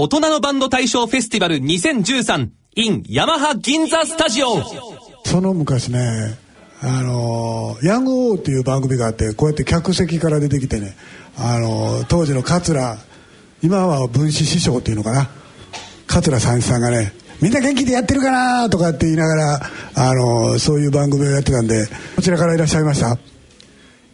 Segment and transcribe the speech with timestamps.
[0.00, 4.62] 大人のバンド大賞フェスティバル2013 in ヤマハ銀座スタジオ
[5.24, 6.38] その昔ね
[6.80, 10.96] あのヤングオーっていう番組があってこうやって客席から出てきてね
[11.36, 12.96] あの当時の桂
[13.60, 15.30] 今は分子師匠っていうのかな。
[16.06, 17.12] 桂三枝さんがね
[17.42, 19.60] みんな元気でやってるかなとかって言いながら
[19.96, 23.18] あのそういう番組をやってたんでこちらからいらっしゃいました？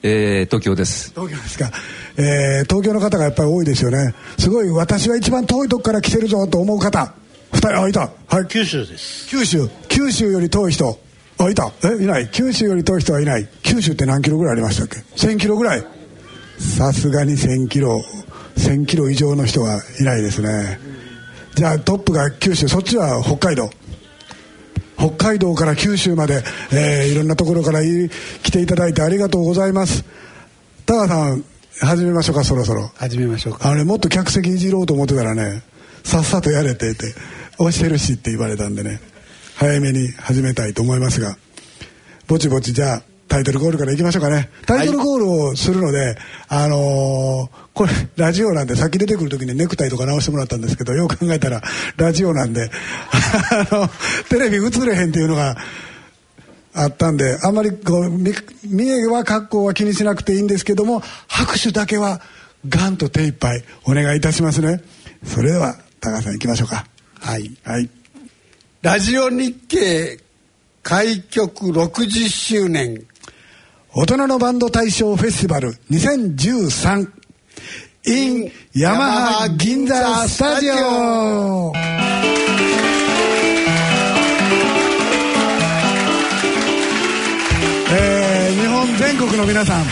[0.03, 1.11] えー、東京です。
[1.11, 1.71] 東京ですか、
[2.17, 4.15] えー、東京の方がやっぱり多いですよね。
[4.39, 7.13] すごい私は一番遠いとこから来てるぞと思う方。
[7.53, 8.11] 2人あいた。
[8.29, 8.47] はい。
[8.47, 9.29] 九州です。
[9.29, 9.69] 九州。
[9.89, 10.99] 九州より遠い人。
[11.39, 11.73] あいた。
[11.85, 12.29] えいない。
[12.31, 13.49] 九州より遠い人はいない。
[13.63, 15.85] 九州って何キロぐらいありましたっけ？1000キロぐらい。
[16.59, 18.03] さすがに1000キロ。
[18.57, 20.79] 1000キロ以上の人はいないですね。
[21.57, 22.69] じゃあトップが九州。
[22.69, 23.71] そっちは北海道。
[24.97, 30.05] 北海道から九州まで、えー、いろんなところから来ていただいてありがとうございます。
[30.87, 31.45] 田川さん
[31.81, 32.89] 始めましょうかそろそろ。
[32.97, 33.69] 始めましょうか。
[33.69, 35.63] あれもっと客席いじろうと思ってたらね
[36.05, 37.15] さっさとやれって言って
[37.59, 39.01] 押してるしって言われたんでね
[39.57, 41.37] 早めに始めたいと思いますが
[42.27, 44.51] ぼちぼちじゃあタイトルコールからいきましょうかね。
[44.67, 46.17] タイトルコールをするので、はい、
[46.49, 51.61] あのー、これラジオなんで先出てくる時にネクタイとか直してもらったんですけどよく考えたら
[51.97, 52.71] ラジオなんで
[53.51, 53.89] あの
[54.29, 55.57] テレビ映れへんっていうのが
[56.75, 62.21] あったんであんまりこう見えは格好は気にしなくていいんですけども拍手だけは
[62.69, 64.83] ガンと手一杯お願いいたしますね。
[65.25, 66.87] それでは高橋さん行きましょうか。
[67.21, 67.89] はい、はい、
[68.83, 70.19] ラジオ日経
[70.83, 73.07] 開局60周年。
[73.97, 77.09] 大人のバンド大賞フェスティバル2013
[78.07, 82.34] in ヤマハ銀座スタジオ
[88.99, 89.85] 全国の皆さん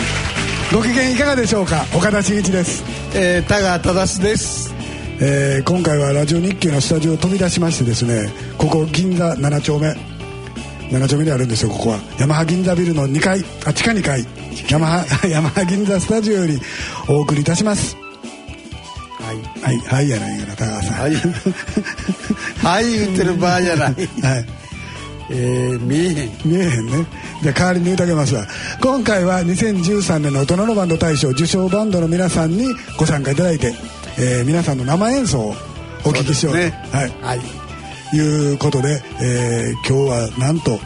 [0.73, 1.85] ご機嫌いかがでしょうか？
[1.95, 2.83] 岡田真一です、
[3.15, 4.73] えー、田川忠です。
[5.19, 9.95] えー、今回はラジオ日経のスタジオを飛び出しましてですねここ銀座7丁目。
[10.89, 11.99] 7丁目にあるんですよここは。
[12.19, 14.25] ヤマハ銀座ビルの2階あ地下2階。
[14.69, 16.59] ヤマハ ヤマハ銀座スタジオより
[17.07, 17.95] お送りいたします。
[19.19, 19.77] はい。
[19.77, 21.01] はいはいやないかな高橋さん。
[21.01, 21.15] はい。
[22.63, 23.93] はい言ってる場合じゃない。
[24.23, 24.45] はい
[25.35, 26.31] えー、見えへん。
[26.45, 27.05] 見えへんね。
[27.41, 28.45] じゃあ代わりに言うてあげますわ。
[28.81, 32.67] 今回は2013年の大人のバンド大賞受賞バンドの皆さんに
[32.97, 33.73] ご参加いただいて、
[34.19, 35.49] えー、皆さんの生演奏を
[36.05, 37.39] お聞きしようと、ね、はい、はい。
[38.15, 40.79] いうことで、えー、今日はなんと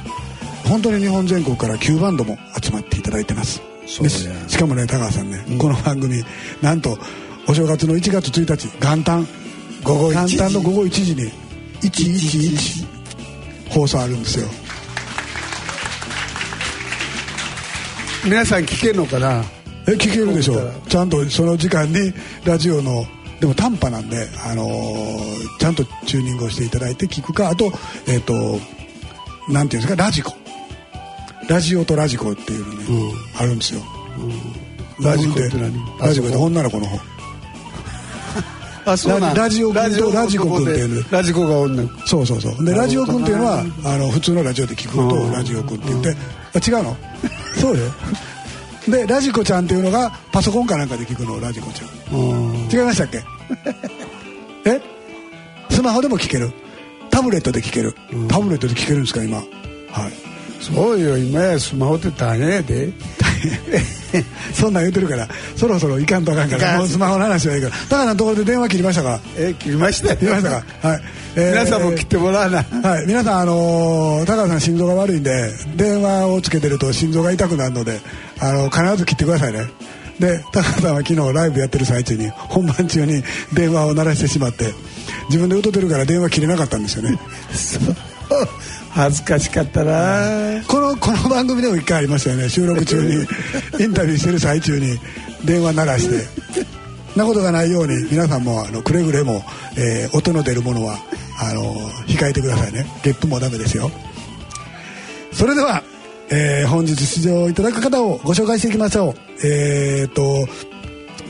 [0.65, 3.61] 本当に日本全国から9バンドも集まっていただいてます。
[4.01, 6.23] でしかもね高橋さんね、うん、この番組
[6.61, 6.97] なんと
[7.47, 9.27] お正月の1月1日元旦
[9.83, 11.47] 午後元旦の午後1時に。
[11.81, 12.96] 111
[13.69, 14.47] 放送あるんですよ。
[18.25, 19.43] 皆さん聞けるのかな？
[19.87, 20.55] え聞けるでしょ。
[20.55, 22.13] うちゃんとその時間に
[22.43, 23.05] ラジオの
[23.39, 27.71] でも短波なんで、あのー、ちゃんとチューニングをしていただいて聞くかあと
[28.07, 28.59] えっ、ー、と
[29.51, 30.03] なんていうんですか？
[30.03, 30.33] ラジコ。
[31.47, 33.81] ラジオとラジコっていうのね、うん、あるんですよ、
[34.99, 35.99] うん、ラジコって何？
[35.99, 36.27] ラジコ。
[36.27, 36.97] って女の子の方
[38.87, 39.35] あそうなん。
[39.35, 41.05] ラジオ君とラジコ君っていう。
[41.11, 42.65] ラジコが女そうそうそう。
[42.65, 46.15] でラジオ君っていうのはあの普通のラジオで聞くとラジオ君って言って
[46.53, 46.97] あ違うの？
[47.59, 47.83] そうよ。
[48.87, 52.69] でラジコちゃんっていうのがパソコンかなんかで聞くのをラジコちゃん。
[52.71, 53.23] 違いましたっけ？
[54.69, 54.81] え？
[55.69, 56.51] スマホでも聞ける？
[57.09, 57.93] タブレットで聞ける？
[58.29, 59.37] タブレットで聞けるんですか今？
[59.37, 59.47] はい。
[60.61, 61.17] そうよ。
[61.17, 62.91] 今やスマホって大変やで
[64.53, 67.75] そんなん言うてるからそろそろいかんとあかんからもうスマホの話はいいから。
[67.89, 69.19] 高さんのところで電話切りましたか？
[69.37, 70.87] え切りました切りましたか？
[70.87, 71.01] はい、
[71.35, 72.63] えー、皆さんも切ってもらわな。
[72.89, 73.05] はい。
[73.07, 77.99] 皆さんあのー、高田さん心臓が悪いんで電話をつけてると心臓が痛くなるので
[78.39, 79.65] あのー、必ず切ってくださいね。
[80.19, 84.73] で高田さんは昨日ライブやってる最中に本番中に電話を鳴らしてしまって
[85.29, 87.19] 自分で歌ってるから電話切れなかったんですよね
[88.97, 90.63] 恥ずかしかったな。
[90.67, 92.49] このこの番組でも一回ありましたよね。
[92.49, 93.27] 収録中に。
[93.79, 94.99] インタビューしてる最中に。
[95.45, 96.25] 電話鳴らして。
[97.15, 100.97] なことがないように皆さんもあのくれぐれも、えー、音の出るものは
[101.39, 101.75] あの
[102.07, 102.87] 控えてくださいね。
[103.03, 103.91] ゲップもダメですよ。
[105.31, 105.83] それでは、
[106.31, 109.47] えー、本日出場いただく方をご紹介していきましょう。
[109.47, 110.47] えー、っと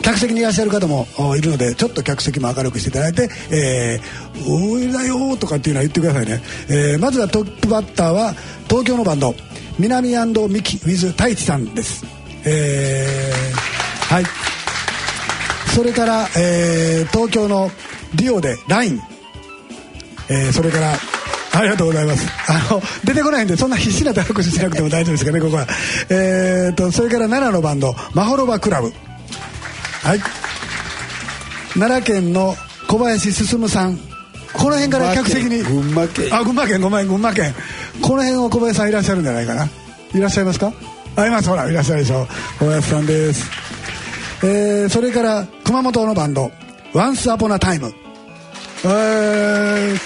[0.02, 8.36] 客席にいらっしゃる方もいるのでちょっと客席も明るくしていただいて「えー、上だよ」とかっていうのは言ってくださいね、え、まずはトップバッターは
[8.70, 9.36] 東京のバンド
[9.80, 12.06] 南ミキ with 太一さんです
[12.44, 14.26] えー、はい
[15.76, 17.70] それから、え、東京の
[18.16, 19.00] デュオで LINE、
[20.28, 20.96] えー、それから
[21.54, 22.28] ありがとうございます。
[22.48, 25.68] あの、出てこないんで、そんな必死な手拍手しなくても大丈夫ですかね、ここは。
[26.10, 28.92] えーと、それから奈良のバンド、マホロバクラブ。
[30.04, 30.20] はい。
[31.80, 32.56] 奈良県の
[32.88, 33.98] 小林進さん。
[34.54, 35.62] この辺から客席に。
[35.64, 36.34] 群馬県。
[36.34, 36.82] あ群馬県。
[36.82, 37.54] ごめん群馬県。
[38.02, 39.68] この辺は小林さんいらっしゃるんじゃないかな。
[40.14, 40.72] いらっしゃいますか？
[41.16, 41.50] あいます。
[41.50, 42.28] ほらいらっしゃるでしょ。
[42.60, 43.46] 小林さんです。
[44.44, 46.52] えー、それから熊本のバンド
[46.94, 47.92] 「Once Upon a Time」
[48.86, 50.00] えー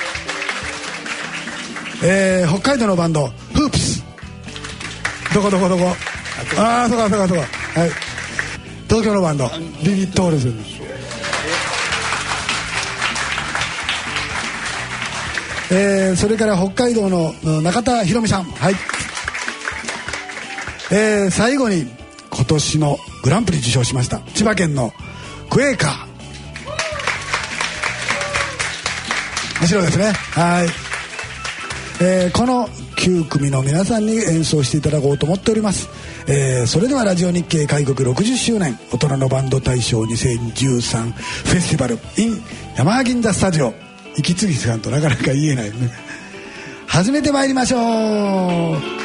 [2.04, 4.02] えー、北海道のバンド「フープス」
[5.36, 5.94] どこどこどこ？
[6.58, 7.80] ああそうかそうかそうか。
[7.82, 7.92] はい
[8.92, 9.50] 東京のバンド
[9.86, 10.54] ビビットールズ。
[15.72, 18.44] えー、それから北海道の中田博美さん。
[18.44, 18.76] はい。
[20.92, 21.88] えー、最後に
[22.30, 24.20] 今年のグランプリ受賞しました。
[24.34, 24.92] 千葉県の
[25.50, 26.12] クエーカー。
[29.62, 30.12] 後ろですね。
[30.12, 30.68] はい、
[32.02, 32.68] えー、この
[32.98, 35.88] 9組の皆さんに演奏していただこうと思っております、
[36.28, 42.42] えー、それではラジオ日経開国60周年大人のバンド大賞2013フェスティバル in
[42.76, 43.74] 山ハ銀座スタジオ。
[44.18, 45.76] 息継ぎさんとなかなか言えないね。
[46.86, 49.02] 始めてまいりましょう。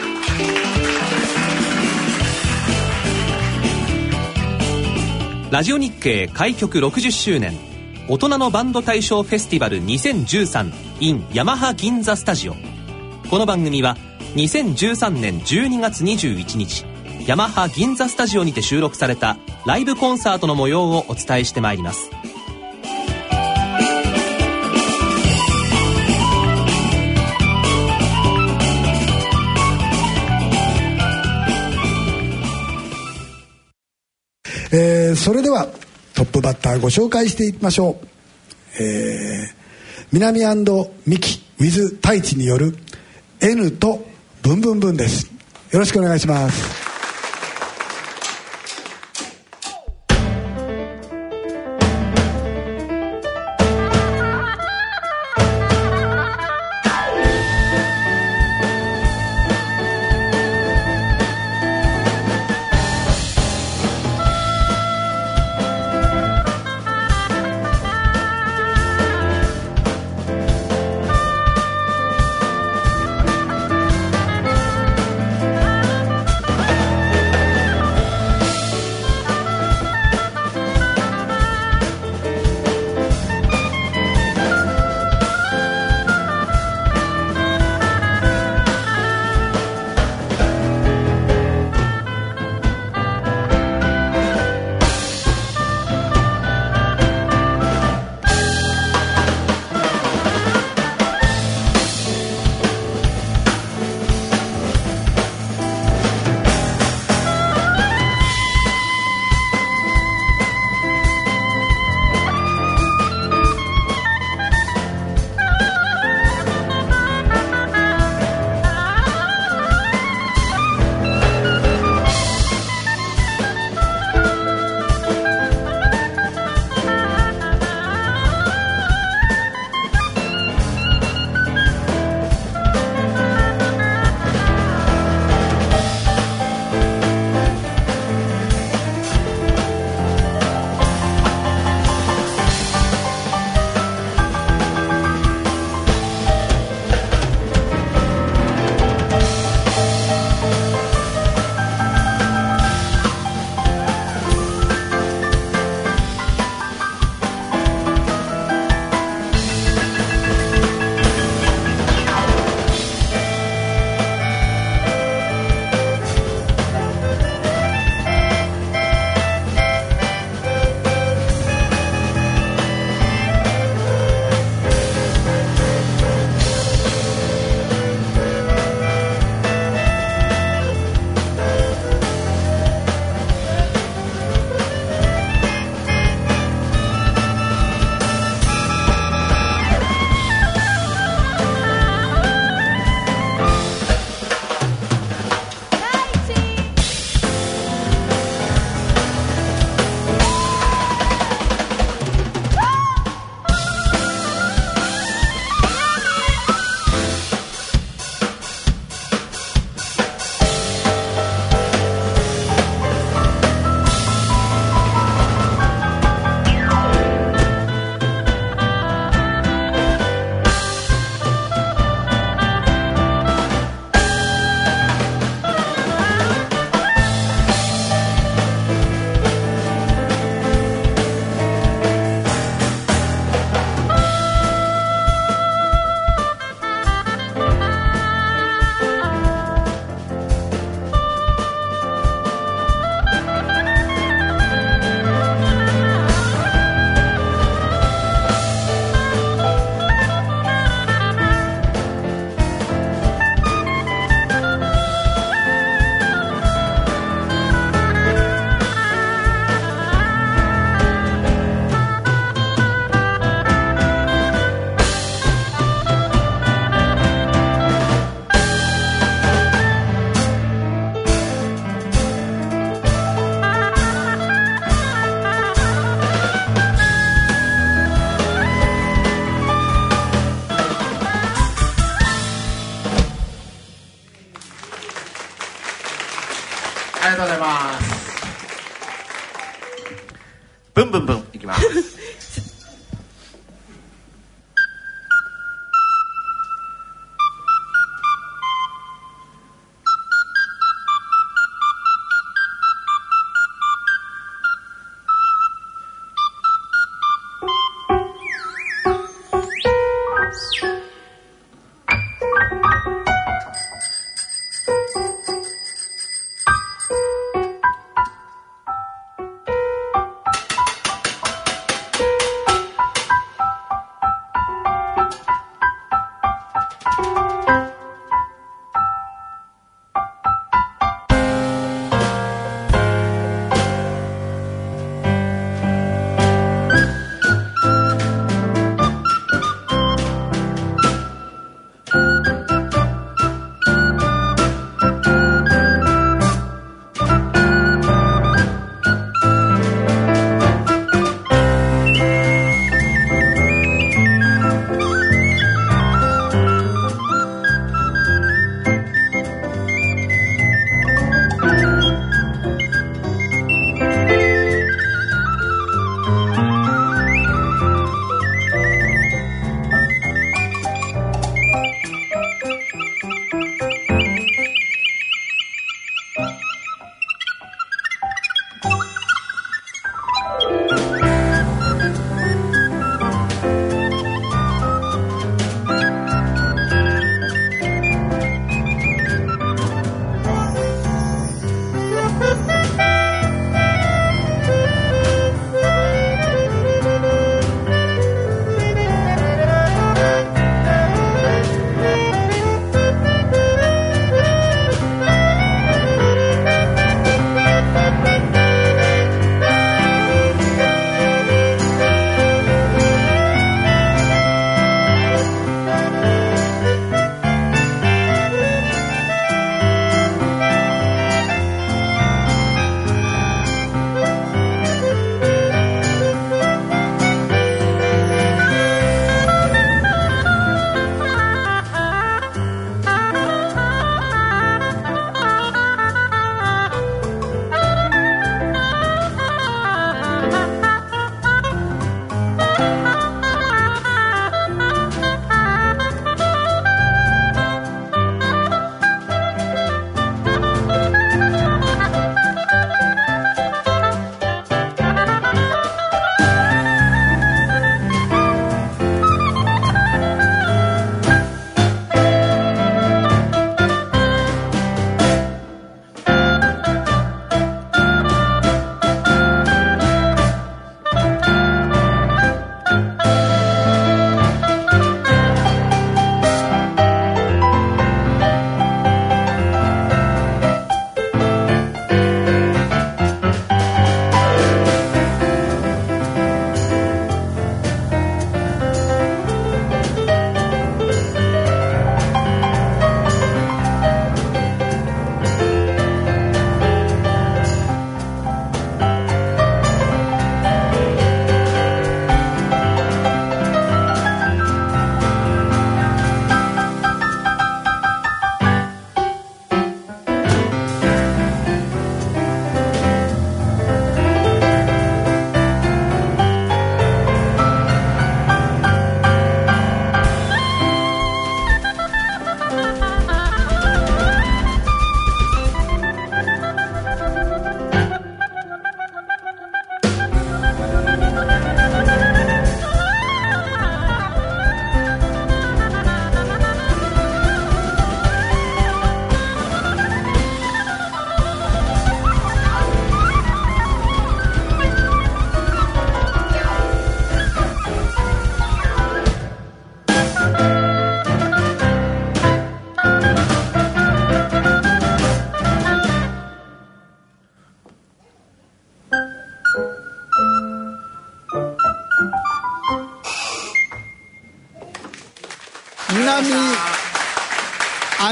[5.50, 7.56] ラジオ日経開局60周年
[8.08, 12.56] 大人のバンド大賞フェスティバル 2013in ヤマハ銀座スタジオ。
[13.30, 13.96] この番組は
[14.34, 16.95] 2013年12月21日。
[17.26, 19.36] ヤマハ銀座スタジオにて収録された
[19.66, 22.08] ライブコンサートの模様をお伝えしてまいります。
[34.72, 35.66] えー、それでは
[36.14, 40.40] トップバッターご紹介していきましょう、えー、南
[41.06, 42.76] ミキ with 太一による
[43.40, 44.06] N と
[44.42, 45.26] ブンブンブンです。
[45.72, 46.85] よろしくお願いします。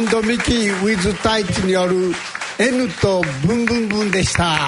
[0.04, 2.12] ンミキーウィズタイツによる
[2.58, 4.58] N とブンブンブンでした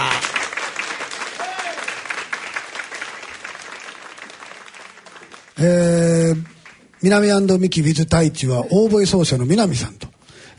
[5.59, 6.45] えー、
[7.03, 10.09] 南アンドミキウィズ太一はオーボエ奏者の南さんと、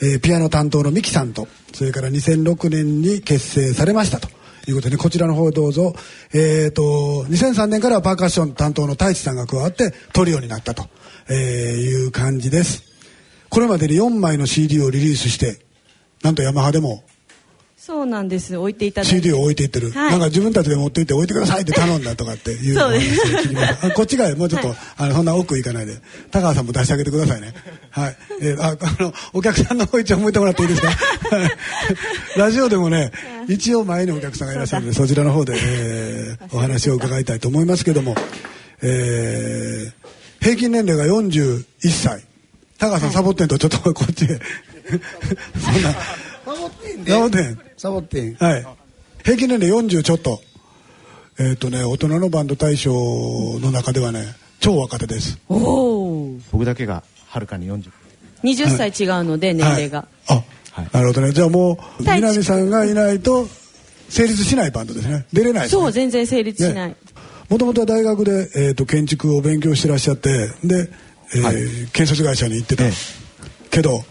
[0.01, 4.27] えー、ピアノ担当のミキさんとそれから2006年に結成されましたと
[4.67, 5.93] いうことで、こちらの方どうぞ。
[6.33, 10.89] えっ、ー、と、2003年からはパーカッション担当の太一さんが加わってトリオになったと、
[11.29, 12.96] えー、いう感じです。
[13.49, 15.59] これまでに4枚の CD をリリースして、
[16.23, 17.03] なんとヤマハでも
[17.87, 18.57] そうなんです。
[18.57, 19.15] 置いていただいて。
[19.15, 23.91] CD を置いていってる、はい、なんか自分たちで持っていって置いてくださいって頼んだとかっていうそうです。
[23.95, 25.93] こっちがもうちょっと、はい、あのそんな奥行かないで。
[26.29, 27.53] 高川さんも出してあげてくださいね。
[27.91, 30.89] はい、えー、ああのお客さんの方一応向いてもらっていいですか？
[32.35, 33.13] ラジオでもね
[33.47, 38.15] 一応前にお客さんがいらっしゃるのでそちらの方で、えー、 お話を伺いたいと思いますけども、
[38.81, 42.21] えー、平均年齢が41歳
[42.77, 44.27] 高川さん、サボってんとちょっとこっちへ。
[45.59, 45.93] そんな。
[45.93, 45.99] サ
[46.45, 47.11] ボってんで。
[47.11, 47.59] サボってん。
[47.77, 48.35] サボってん。
[48.35, 48.67] はい。
[49.23, 50.41] 平均年齢40ちょっと。
[51.39, 52.91] えっ、ー、とね大人のバンド大賞
[53.59, 55.37] の中ではね超若手です。
[55.49, 57.91] おお僕だけがはるかに40
[58.43, 60.43] 20歳違うので、年齢が、はい、
[60.73, 61.31] あ、はい、なるほどね。
[61.31, 63.47] じゃあもう南さんがいないと
[64.09, 65.25] 成立しないバンドですね。
[65.33, 66.95] 出れない、ね、そう全然成立しない。
[67.49, 70.89] もともとは大学で、えーと、建築を勉強してらっしゃってで、
[71.35, 71.55] えーはい、
[71.91, 72.91] 建設会社に行ってた、ええ、
[73.69, 74.03] けど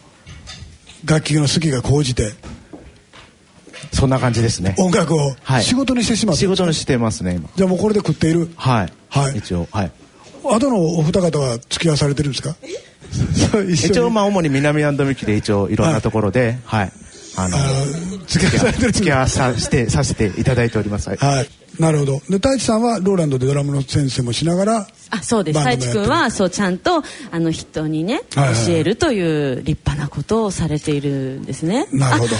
[1.04, 2.32] 楽器の好きが高じて
[3.92, 4.74] そんな感じですね。
[4.78, 7.48] 音楽を仕事にしてしまった、仕事にしてますね今。
[7.54, 8.50] じゃあもうこれで食っている。
[8.56, 9.92] はい、はい、一応はい。
[10.50, 12.56] あとのお二方は付き合わされてるんですか？
[13.68, 16.92] 一応まあ主に南アンドミキで一応いろんなところではい、はい、
[17.36, 17.58] あの
[18.26, 21.08] 付き合わされてる付き合わさせてさせていただいております。
[21.08, 21.48] はい
[21.78, 22.12] なるほど。
[22.28, 25.58] で太一さんはローランドでドラムの先生もしながらあそうです。
[25.58, 31.86] 太一君はそうちゃんとあの人にね、はいはい、教えるという立派なことをされているんですね。
[31.92, 32.36] なるほど。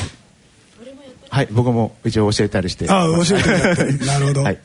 [1.29, 2.87] はい僕も一応教えたりして。
[2.89, 3.85] あ教えてやって。
[4.07, 4.59] なるほど、はい、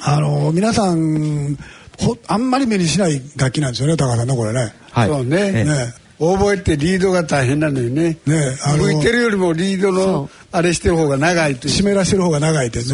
[0.00, 1.56] あの皆さん
[1.98, 5.64] ほあんまり目にしない楽器なんですよね高さんのこれね、はい、そうね。
[5.64, 5.94] ね。
[6.18, 8.16] 覚えてリードが大変なのよね。
[8.26, 12.84] ねあの向いてるよりもリードのあれしてる方が長いと湿らしてる方が長いってね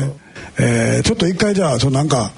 [0.61, 2.33] えー、ちょっと一回じゃあそのなんか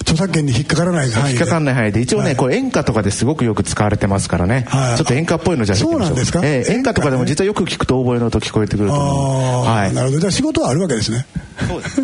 [0.00, 1.30] 著作権に引っかからない範囲で。
[1.32, 2.00] 引っかからない範囲で。
[2.00, 9.64] 一応ね、はい、これ演歌とかですごくよく使われてますからね、はい、ちょっと演歌っぽいのじゃそうなんですか、えー、演歌とかでも実はよく聞くと覚えの音聞こえてくると思う。
[9.64, 10.20] はい、なるほど。
[10.20, 11.26] じゃあ仕事はあるわけですね。
[11.68, 12.00] そうです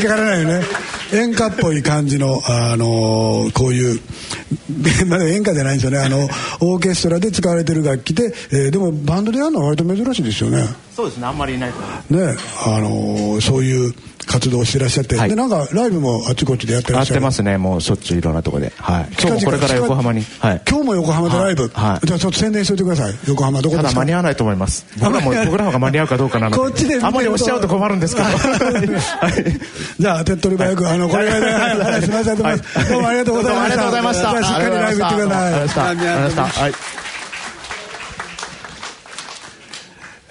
[0.00, 0.64] 引っかからないよね。
[1.12, 4.00] 演歌っぽい感じの、あのー、こういう
[5.06, 5.98] まだ演歌じゃないんですよね。
[5.98, 6.28] あの
[6.60, 10.66] オーケストラで使われてる楽器で、えー、でもバンドでやるのは割と珍しいですよね。
[10.96, 11.26] そうですね。
[11.26, 12.34] あんまりいないね
[12.64, 13.94] あのー、そういう
[14.30, 17.14] 活動してらっしゃって、はい、でなんかライブもあちこちでやってらっしゃる。
[17.14, 17.58] やってますね。
[17.58, 23.14] もうしょっちゅういろんなとこで、はい、今日もこれから横浜に、はい、今日も横浜でライブ、はい、じゃあちょっと宣伝しておいてください。
[23.26, 23.88] 横浜どこですか？
[23.88, 24.86] ただ間に合わないと思います。
[25.00, 26.62] 僕らも僕らが間に合うかどうかなので。
[26.62, 29.60] こっちであんまり押しちゃうと困るんですけど、 はい、
[29.98, 33.74] じゃあ手っ取り早くあのこれぐらいで、はい、すみませんどうもありがとうございました。
[33.74, 34.44] ありがとうございました。
[34.44, 35.88] しっかりライブ行ってください。
[35.88, 36.42] ありがとうございました。
[36.62, 36.72] はい。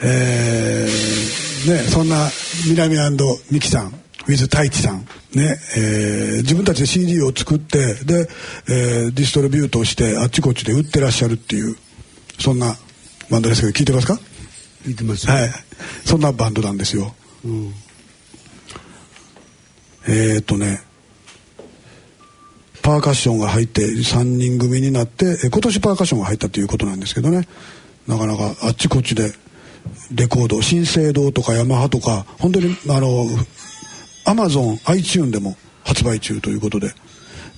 [0.02, 2.16] えー、ねそんな
[2.68, 2.96] 南
[3.52, 3.88] 美樹さん
[4.28, 8.28] ウィズ太一さんねえー、自分たちで CD を作ってで、
[8.68, 11.76] えー、ディストリビュートしてあっちこっちで売ってらっしゃるっていう
[12.40, 12.76] そんな
[13.30, 14.20] バンドですけど聞いてますか？
[14.84, 15.50] 聞いてますはい。
[16.06, 17.14] そんなバンドなんですよ、
[17.46, 17.74] うん、
[20.08, 20.82] えー、っとね
[22.82, 27.48] パーカッションが入って3人組になって今年パーカッションが入ったということなんですけどね。
[28.08, 29.32] なかなかあっちこっちで
[30.12, 33.26] レコード新生堂とかヤマハとか本当にあの
[34.26, 36.94] アマゾン iTune でも発売中ということで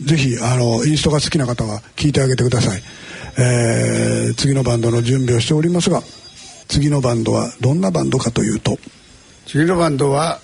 [0.01, 2.81] ぜひあのインストが好きな方は聞いてあげてください、
[3.37, 6.01] えー、次のバンドの準備をしておりますが
[6.67, 8.77] 次のバンドはどんなバンドかというと
[9.45, 10.39] 次のバンドは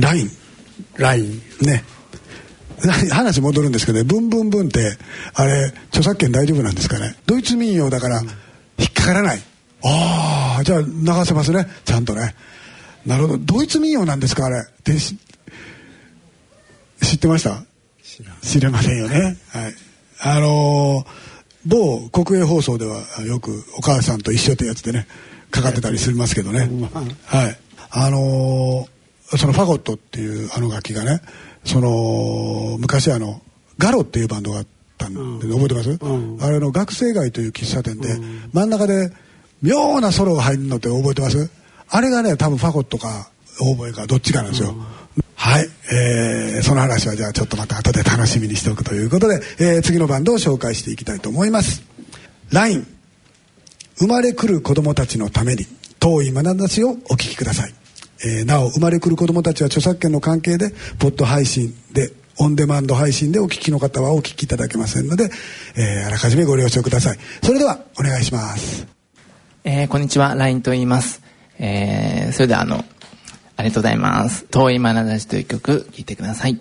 [0.00, 0.30] ライン
[0.96, 1.84] ラインね。
[3.10, 4.98] 話戻るんですけどね「ブンブンブン」って
[5.34, 7.16] あれ著作権大丈夫なんですかね。
[7.26, 8.22] ドイツ民謡だから
[8.78, 9.42] 引っかからない、
[9.86, 10.86] ああじゃあ流
[11.24, 11.66] せますね。
[11.84, 12.34] ちゃんとね。
[13.04, 13.38] なるほど。
[13.38, 14.66] ドイツ民謡なんですかあれ。
[14.84, 15.14] で知
[17.14, 17.62] ってました？
[18.42, 19.36] 知れませんよね。
[19.50, 19.74] はい。
[20.20, 21.06] あのー、
[21.66, 25.06] 某国営放送ではよくお母さんと一緒ってやつでね
[25.50, 26.68] かかってたりしますけどね。
[27.26, 27.58] はい。
[27.90, 31.20] あのー、そのファゴットっていうあの楽器がね
[31.64, 33.42] その昔あの
[33.78, 38.16] ガロっていうバンドがあったんで、覚えてます、うん、あれの学生街という喫茶店で、
[38.52, 39.12] 真ん中で
[39.66, 41.50] 妙なソロが入るのって覚えてます？
[41.90, 44.74] あれがね多分ファゴットかオーボエかどっちかなんですよ、
[45.34, 51.82] はい、えー、その話はじゃあちょっとまた後で楽しみにしておくということで、えー、次のバンドを紹介していきたいと思います。
[52.50, 52.86] LINE
[53.98, 55.66] 生まれくる子供たちのために
[55.98, 57.74] 遠い眼差しをお聞きください、
[58.24, 65.30] えー、なお生まれくる子どもたちは著作権の関係でポッド配信でオンデマンド配信でお聞きの方はお聞きいただけませんので、
[65.76, 67.18] えー、あらかじめご了承ください。
[67.42, 68.95] それではお願いします
[69.68, 71.20] えー、こんにちは LINE と言います、
[71.58, 72.84] えー、それではあの
[73.56, 74.44] ありがとうございます。
[74.44, 76.60] 遠い眼差しという曲聴いてください。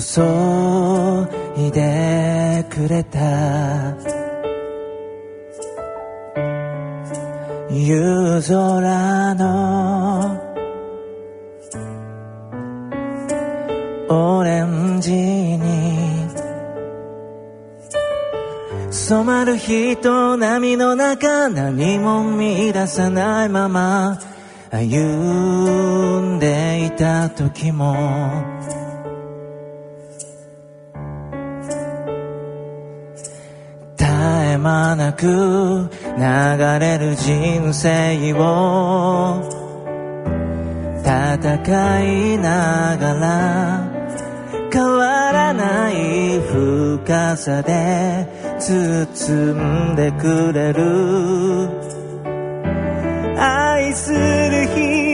[1.58, 3.20] いでくれた。
[7.70, 10.40] 夕空の
[14.08, 16.28] オレンジに
[18.90, 24.18] 染まる人波の中何も見出さないまま
[24.70, 28.61] 歩んでいた時も
[34.62, 35.88] まなく流
[36.78, 39.42] れる人生を。
[41.02, 43.90] 戦いながら
[44.72, 48.26] 変わらない深さで
[48.60, 51.68] 包んでくれる。
[53.36, 55.11] 愛する人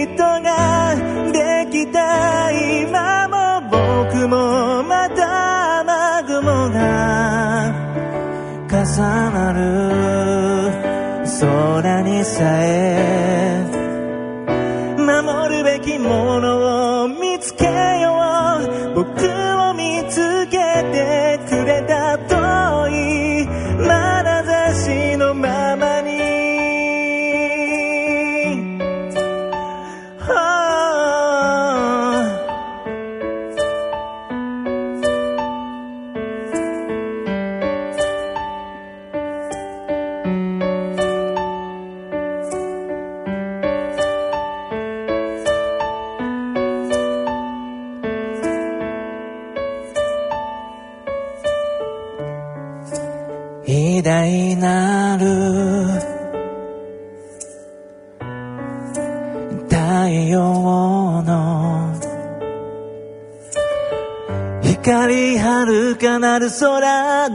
[8.99, 10.73] なる。
[11.41, 13.65] 空にさえ。
[14.97, 16.58] 守るべきもの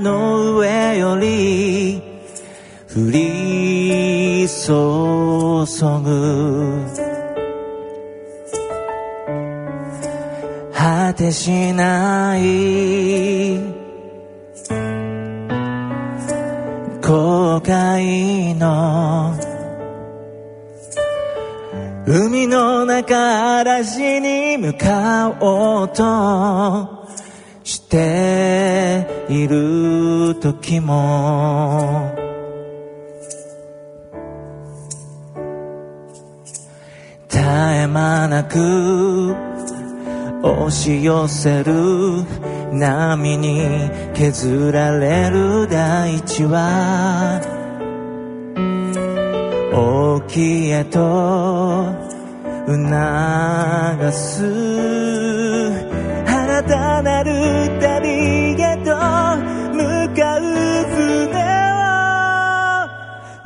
[0.03, 2.01] の上より
[2.93, 4.69] 降り注
[6.03, 6.83] ぐ。
[10.73, 11.49] 果てし
[30.73, 32.11] 時も。
[37.29, 39.35] 絶え間なく
[40.41, 41.73] 押し寄せる。
[42.71, 47.39] 波に削られる大地は。
[49.73, 51.85] 沖へと。
[52.65, 54.43] 促す。
[56.25, 57.79] 新たなる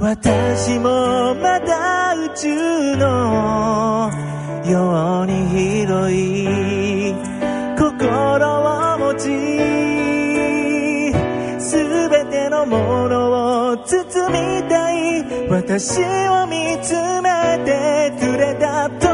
[0.09, 4.09] 私もまだ宇宙の
[4.65, 7.13] ように広い
[7.77, 9.27] 心を持ち
[11.59, 14.97] 全てのものを包みたい。
[15.49, 18.89] 私を見つめてくれた。
[18.89, 19.06] と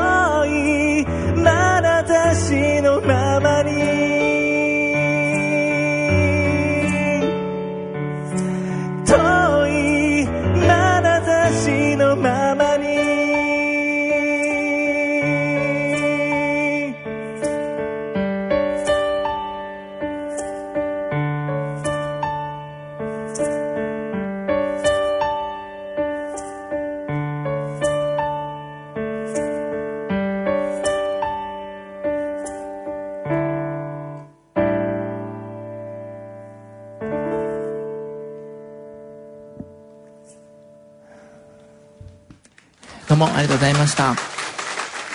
[43.94, 44.16] した。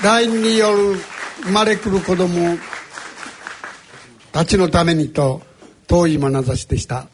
[0.03, 0.95] LINE による
[1.43, 2.57] 生まれくる子供
[4.33, 5.43] たちのためにと
[5.89, 7.09] 遠い眼差しでした。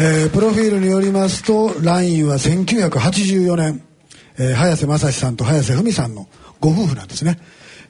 [0.00, 3.82] えー、プロフィールによりますと LINE は1984年、
[4.38, 6.28] えー、早瀬正史さんと早瀬文さんの
[6.60, 7.40] ご夫婦なんですね、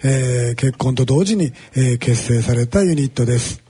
[0.02, 3.62] えー、結婚と同時に、えー、結成されたユニットです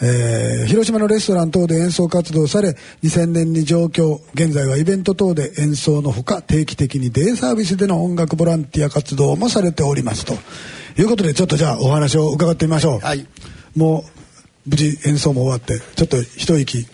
[0.00, 10.34] えー、広島のレストラン等で演奏活動され2000年に上京現在はイベント等で演奏のほか定期的にデイサービスでの音楽ボランティア活動もされておりますと。
[10.98, 13.26] いうことでちょっとじゃあお話を伺ってみましょう、はい、
[13.76, 14.04] も
[14.66, 16.86] う無事演奏も終わってちょっと一息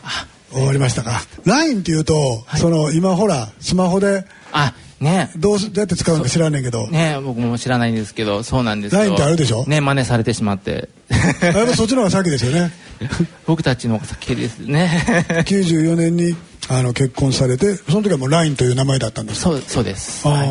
[0.51, 5.31] 終わりましたか LINE っていうと、はい、その今ほらスマホであね。
[5.37, 6.89] どうどうやって使うのか知らないけど。
[6.89, 9.01] ね僕も知らないんですけどそうなんですよ。
[9.03, 9.67] LINE ってあるでしょ？
[9.67, 10.89] ね真似されてしまって。
[11.43, 12.73] やっぱそっちの方が先ですよね。
[13.47, 15.05] 僕たちの先ですね。
[15.47, 16.37] 94年に
[16.69, 20.27] あの結婚されてその時はもう LINE という名前だったんですそうそうです。
[20.27, 20.49] あ、はい、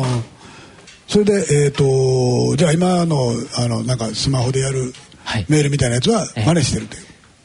[1.08, 1.38] それでえ
[1.68, 4.92] っ、ー、とじゃあ今のあのなんかスマホでやる
[5.48, 7.02] メールみたいなやつは真似してるという、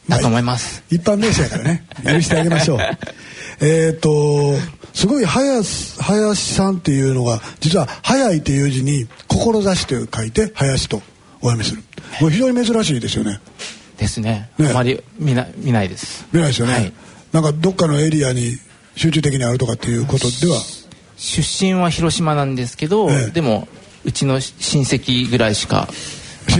[0.08, 1.84] えー、だと思います、一般名詞やからね。
[2.04, 2.78] 許してあげましょう。
[3.60, 4.54] えっと
[4.98, 10.96] すごい林林さんっていうのが実は「早い」っていう字に「志」と書いて「林」と
[11.40, 11.84] お読みする。
[12.20, 13.38] もう非常に珍しいですよね。
[13.96, 16.58] ですね、ね、あまり見な見ないです見ないです。
[16.62, 16.92] よね、はい、
[17.30, 18.58] なんかどっかのエリアに
[18.96, 20.60] 集中的にあるとかっていうことでは？
[21.16, 23.68] 出身は広島なんですけど、ええ、でも
[24.04, 25.86] うちの親戚ぐらいしか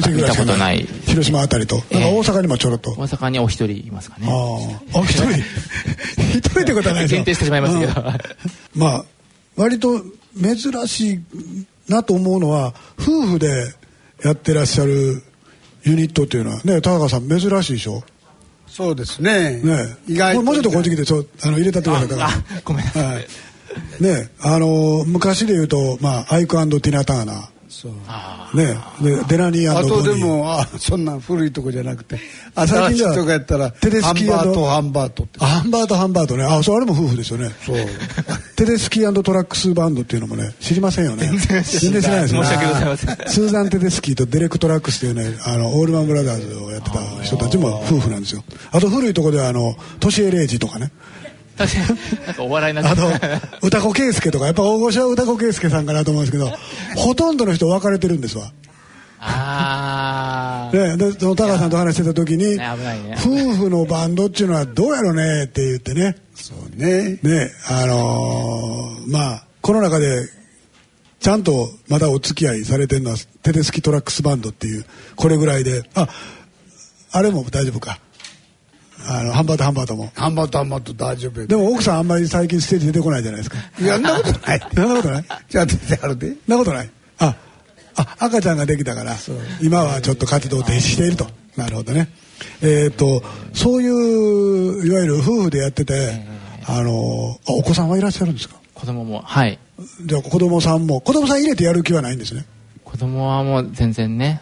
[0.00, 0.86] 親戚見たことない。
[1.06, 2.90] 広島あたりと、えー、大阪にもちょろっと。
[2.92, 4.26] 大阪にお一人いますかね。
[4.28, 5.02] ああ。
[5.04, 5.28] 一人？
[6.38, 7.92] 一人ってことはないです限定してしまいますけど。
[8.74, 9.04] まあ
[9.56, 10.02] 割と
[10.40, 11.20] 珍しい
[11.88, 13.74] なと思うのは夫婦で
[14.22, 15.22] やってらっしゃる
[15.84, 18.02] ユニットっていうのはね田中さん珍しいでしょ？
[18.68, 19.60] そうですね。
[19.62, 22.28] ね意外もうちょっとこっち来てちょあの入れたってくださいから。
[22.64, 23.26] ごめんなさい、はい、
[24.00, 27.32] ねあの昔で言うと、まあ、アイクティナ・ターナ。
[27.32, 28.56] ーそう。
[28.56, 28.76] ね。
[29.00, 32.18] でデラニーあとでもあそんな古いとこじゃなくて。
[32.54, 35.38] 新しいとかやったらテレスキーハンバートハンバートって。
[35.38, 36.44] ハンバートハンバートね。
[36.44, 37.50] あそれあれも夫婦ですよね。
[37.64, 37.76] そう。
[38.56, 41.26] テデスキートラックスバンドっていうのもね知りませんよね。
[41.26, 42.22] 全然知らない。
[42.22, 42.42] ですね。
[42.42, 43.16] 申し訳ございません。
[43.28, 48.42] スーザン・テデスキーとデレク・トラックスっていうねあのオールマン・ブラザーズをやってた人たちも夫婦なんですよ。
[48.70, 50.90] あと古いとこではあのトシエレイジとかね
[52.26, 53.10] なんかお笑いなあの
[53.62, 56.52] 唄子啓助とかやっぱ大御所は唄子啓助さんかなと思うんですけど
[56.96, 58.52] ほとんどの人別れてるんですわ。
[59.20, 66.16] ああねでその高橋さんと話してた時に、ねね、夫婦のバンドっていうのはどうやろうねって言ってね。
[66.36, 67.18] そうね。
[67.22, 70.28] ねあのー、まあこの中で
[71.20, 74.84] ちゃんとまだお付き合いされてるのはテテスキトラックスバンドっていう
[75.16, 76.08] これぐらいであ
[77.10, 77.98] あれも大丈夫か
[79.06, 80.10] あのハンバートハンバートも。
[80.14, 81.56] ハンバートハンバート大丈夫で。
[81.56, 83.56] も奥さんあんまり最近ステージ出てこないじゃないですか。
[83.80, 84.60] いやんなことない。
[84.74, 85.24] そんなことない。
[85.48, 86.90] じゃあ出てあるでなことない。
[87.18, 87.36] あ
[87.96, 89.16] あ赤ちゃんができたから
[89.60, 91.26] 今はちょっと活動停止していると。
[91.56, 92.08] なるほどね。
[92.62, 96.24] えっ、ー、とそういういわゆる夫婦でやってて
[96.66, 98.56] あのあお子さんはいらっしゃるんですか？
[98.74, 99.58] 子供もはい。
[100.04, 102.44] じゃあ子供さんも子供さん入れてやる気はないんですね。
[102.84, 104.40] 子供はもう全然ね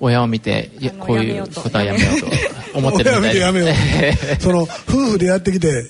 [0.00, 2.26] 親を見ていやこういうことはやめようと
[2.78, 3.68] 思ってるみたいでやめよう。
[4.40, 5.86] その夫婦でやってきて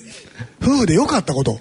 [0.61, 1.59] 夫婦で良かったこと、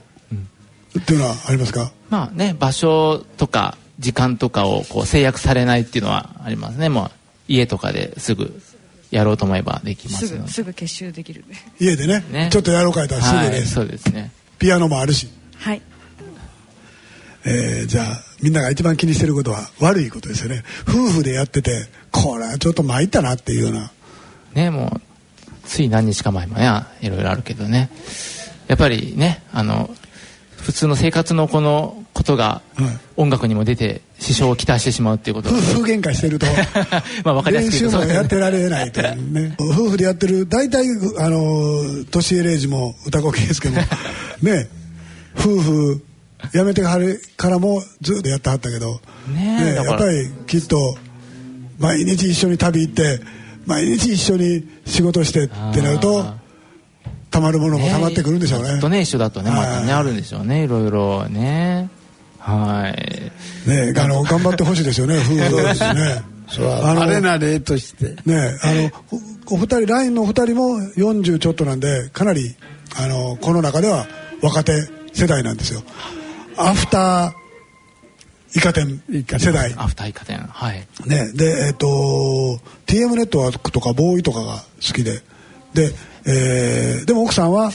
[0.98, 1.92] っていうのはありますか？
[2.11, 6.88] まあね場所とか時間とかをこう制約されないっていうのはありますね。
[6.88, 7.11] もう
[7.48, 8.61] 家とかですぐ
[9.11, 11.44] やろうと思えばできますすぐすぐ結集できる
[11.78, 14.30] 家でね、ね、ちょっとやろうかいたらすぐで、はい、そうですね。
[14.59, 15.28] ピアノもあるし。
[15.57, 15.83] はい。
[17.46, 18.07] えー、じゃあ
[18.40, 20.62] みんなが一番気にしてることは悪いことですよね。
[20.88, 23.90] 夫婦でやっててこれはちょっと参ったなっていうような。
[24.55, 25.00] ねもう
[25.64, 26.68] つい何日か前もね
[27.00, 27.90] いろいろあるけどね。
[28.68, 29.90] やっぱりねあの
[30.57, 32.62] 普通の生活のこのことが
[33.16, 35.50] 音楽にも出て支障をきたしてしまうっていうこと。
[35.50, 36.46] 夫婦喧嘩してると。
[37.24, 39.33] まあ分かりやすく練習もやってられないという。
[39.33, 40.87] ね 夫婦でやってる大体
[41.18, 43.77] あの年江礼二も歌子圭介も。
[44.40, 44.68] ね。
[45.37, 46.03] 夫婦
[46.53, 46.83] 辞めて
[47.37, 50.96] からもずっとやってはったけど、ねね、やっぱりきっと
[51.78, 53.20] 毎日一緒に旅行って
[53.66, 56.24] 毎日一緒に仕事してってなると
[57.30, 58.74] たまるものもたまってくるんでしょうね。
[58.74, 61.88] ねとね一緒だとねまたねあるんでしょうねいろいろね。
[62.38, 63.68] はい。
[63.68, 65.16] ねあの頑張ってほしいですよね
[65.50, 66.22] 夫婦ですね。
[66.84, 68.90] あのれな例としてねあの
[69.50, 72.54] お二人 LINE のお二人も40ちょっとなんでかなり
[72.96, 74.06] あのこの中では
[74.42, 74.72] 若手
[75.12, 75.82] 世代なんですよ。
[76.56, 77.43] アフター
[78.55, 79.03] イカ天
[79.38, 79.75] 世代。
[79.77, 80.38] アフターイカ天。
[80.38, 80.87] はい。
[81.07, 81.33] ね。
[81.35, 81.87] でえっ、ー、と
[82.87, 85.23] TM ネットワークとかボーイとかが好きで。
[85.75, 85.93] で、
[86.27, 87.73] えー、でも奥さんは？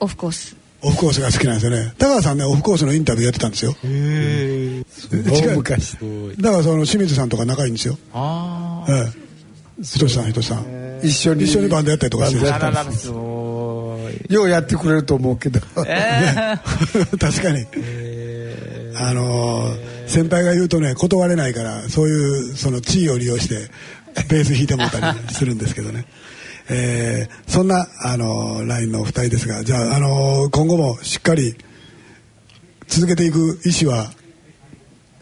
[0.00, 0.56] オフコース。
[0.82, 1.92] オフコースが好きなんですよね。
[1.98, 3.72] 高橋さんねオフコースのインタビューやってたんですよ。
[3.84, 5.96] へえ大昔
[6.38, 7.98] だからその清水さんとか仲いいんですよ。
[8.12, 9.82] ああええ。
[9.82, 11.00] ひとしさんひとしさん。
[11.02, 11.44] 一緒に。
[11.44, 13.98] 一緒にバンドやったりとかしてあらららすご
[14.28, 14.32] い。
[14.32, 15.60] ようやってくれると思うけど。
[15.86, 16.56] え
[17.18, 17.66] 確かに、
[18.98, 23.70] あのー先輩が言うとね断れないからそういうその地位を利用して
[24.30, 26.06] ベース弾いてもらったりするんですけどね、
[26.70, 31.54] えーそんな、あのーラインのお二人ですがじゃあ、あのー今後もしっかり
[32.88, 34.10] 続けていく意思は？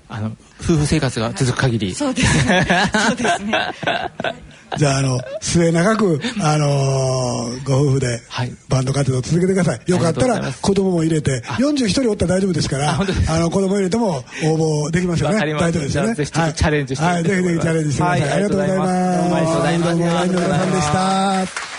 [0.09, 1.93] あの夫婦生活が続く限り。
[1.95, 2.67] そうですね。
[3.09, 3.73] そうですね
[4.77, 9.91] じゃあ、あの、末永く、あのーご夫婦ではい、バンド活動を続けてください。
[9.91, 15.39] よかったら子供も入れて、41人おったら大丈夫ですから、あの、子供入れても応募できますよね。
[15.55, 16.15] 大丈夫ですよね。
[16.15, 18.21] ぜひチャレンジしてみはい、ぜひぜひチャレンジしてください。
[18.21, 18.93] はいありがとうございます。
[18.93, 21.77] ありがとうございますどうも、ラインの皆さんでした。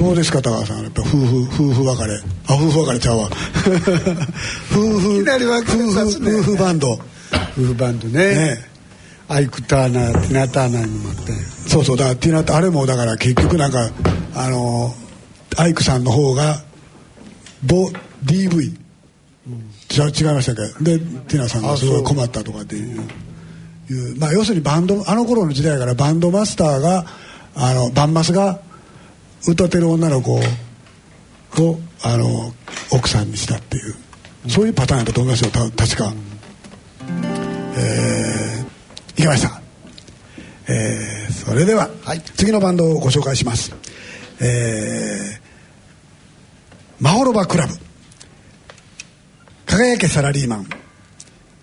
[0.00, 0.82] どうですか高橋さん。
[0.82, 2.20] やっぱ夫婦夫婦別れ。
[2.48, 3.28] あ夫婦別れちゃうわ。
[4.72, 6.92] 夫婦夫婦バンド。
[6.92, 6.98] 夫
[7.66, 8.34] 婦バンドね。
[8.34, 8.70] ね
[9.30, 11.32] アイク・ターナーティナ・ターナーにもあって。
[11.68, 13.90] そうそうだからティナってあれもだから結局なんか
[14.34, 14.92] あの
[15.56, 16.62] アイクさんの方が
[17.64, 17.90] ボ
[18.24, 20.84] DV 違う違いましたっけ？
[20.84, 23.00] でティナさんがすごい困ったとかっていう。
[23.90, 27.06] いうまあ要するにバンドあの頃の時代からバンドマスターが
[27.54, 28.60] あのバンマスが
[29.48, 30.40] 歌ってる女の子を
[32.02, 32.52] あの
[32.92, 33.94] 奥さんにしたっていう。
[34.48, 36.12] そういうパターンだと思いますよた確か。
[37.76, 38.59] えー、
[39.20, 39.60] いけました。
[40.68, 41.90] えーそれでは、
[42.36, 43.74] 次のバンドをご紹介します。
[44.40, 45.40] えー、
[47.00, 47.74] マホロバクラブ。
[49.66, 50.66] 輝けサラリーマン。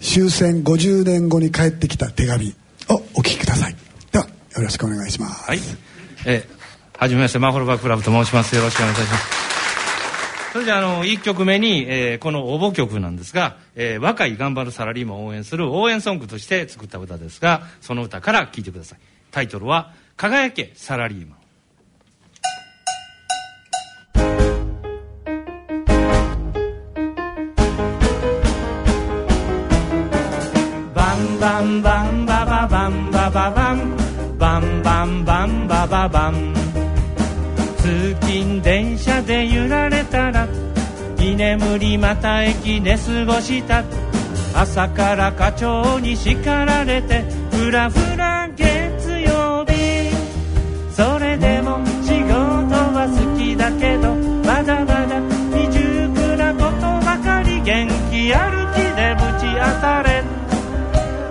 [0.01, 2.55] 終戦50年後に帰ってきた手紙
[2.89, 3.75] をお聞きください。
[4.11, 4.31] では、よ
[4.63, 5.45] ろしくお願いします。
[5.45, 5.59] はい。
[6.25, 8.55] えー、はじめまして、マホロバクラブと申します。
[8.55, 9.46] よろしくお願いいたします。
[10.57, 18.99] それじゃあ、の、1曲目に、えーこの応募曲なんですが、えー若い頑張るサラリーマンを応援する応援ソングとして作った歌ですが、その歌から聴いてください。
[19.29, 21.37] タイトルは、輝けサラリーマン。
[30.95, 33.97] バンバンバンバババンバババン
[34.39, 36.66] バンバンバンバババン
[37.87, 40.45] 通勤電車で揺られたら
[41.17, 43.81] 居眠りまた駅寝過ごした。
[44.53, 50.11] 朝から課長に叱られてふらふら月曜日。
[50.91, 52.35] それでも仕事
[52.91, 55.21] は好きだけどまだまだ
[55.55, 60.23] 未熟なことばかり元気ある気でぶち当たれ。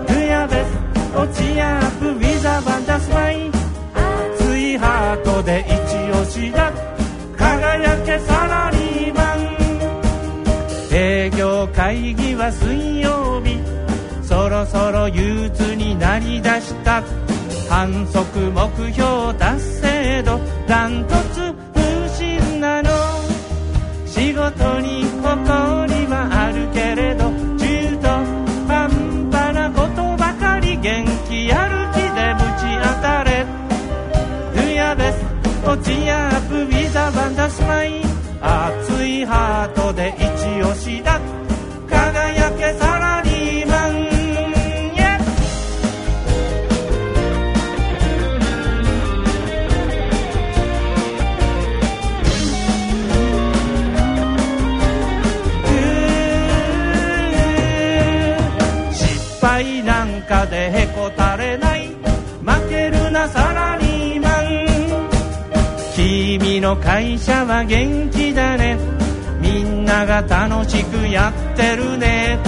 [0.09, 3.51] ルヤベス落ちやプウィザバンダスマイ
[4.33, 5.76] 熱いハートで
[6.51, 6.71] だ。
[7.37, 9.37] 輝けサラリーマン。
[10.91, 13.59] 営業会議は水曜日。
[14.23, 17.03] そろそろ憂鬱になりだした。
[17.69, 20.39] 反則目標達成度。
[20.67, 22.89] ダントツ不審なの。
[24.05, 27.06] 仕事に誇りはあるけれど
[35.67, 38.01] 落ちやプウィザバンダスマイ
[38.39, 39.76] 熱いハート
[66.67, 68.77] の会社は元気だね。
[69.39, 72.39] みんなが楽しくやってるね。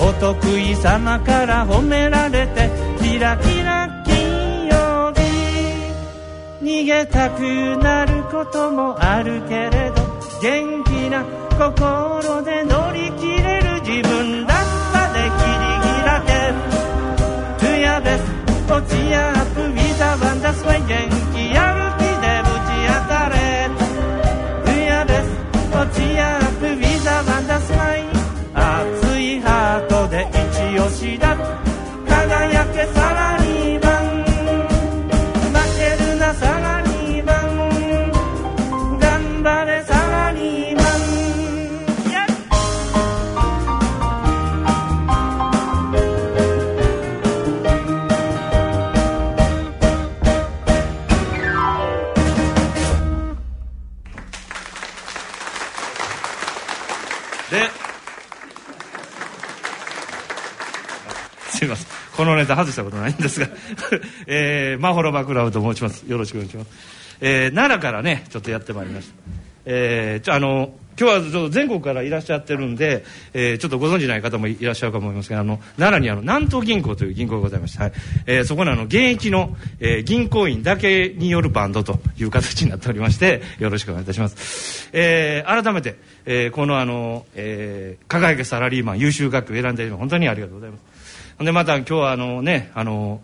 [0.00, 2.68] お得意様から褒められて
[3.00, 5.20] キラキラ金曜日。
[6.60, 7.40] 逃げたく
[7.80, 10.02] なることもあるけれど
[10.42, 11.24] 元気な
[11.56, 13.07] 心で乗り
[62.78, 63.48] したことないんですが、
[64.26, 66.04] えー、マホロバクラブと申します。
[66.08, 66.68] よろしくお願いします、
[67.20, 69.14] えー、奈良からねちょっとやってまいりました。
[69.70, 73.04] えー、ちょあの今日はちょっと全国からいらっしゃってるんで、
[73.34, 77.92] えー、ちょっとご存じない方もいらっしゃるかと思いますがあの奈良にあの南東銀行という銀行がございまして、はい。
[78.26, 90.97] えー、そこのあの現役の、えー、銀行員だけによるバンドという形になっておりましてよろしくお願いいたします、えー、改めて、えー、このあの、えー、輝けサラリーマン優秀学級選んでいるの本当にありがとうございます。
[91.40, 93.20] でまた今日はあのねあの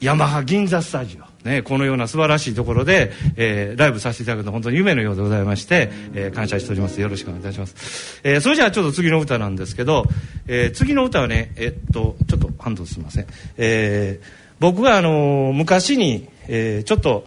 [0.00, 1.34] ヤマハ銀座スタジオ。
[1.44, 7.02] ね、このような素晴らしいところで、えー、ライブさせていただくのは本当に夢のようでございまして、えー、感謝しております。
[7.02, 10.06] よろしくお願いいたします、えー、それじゃあちょっと次の歌なんですけど、
[10.46, 13.26] えー、次の歌はねえっとちょっとハンドすみません、
[13.58, 14.26] えー、
[14.58, 17.26] 僕があの昔に、えー、ちょっと、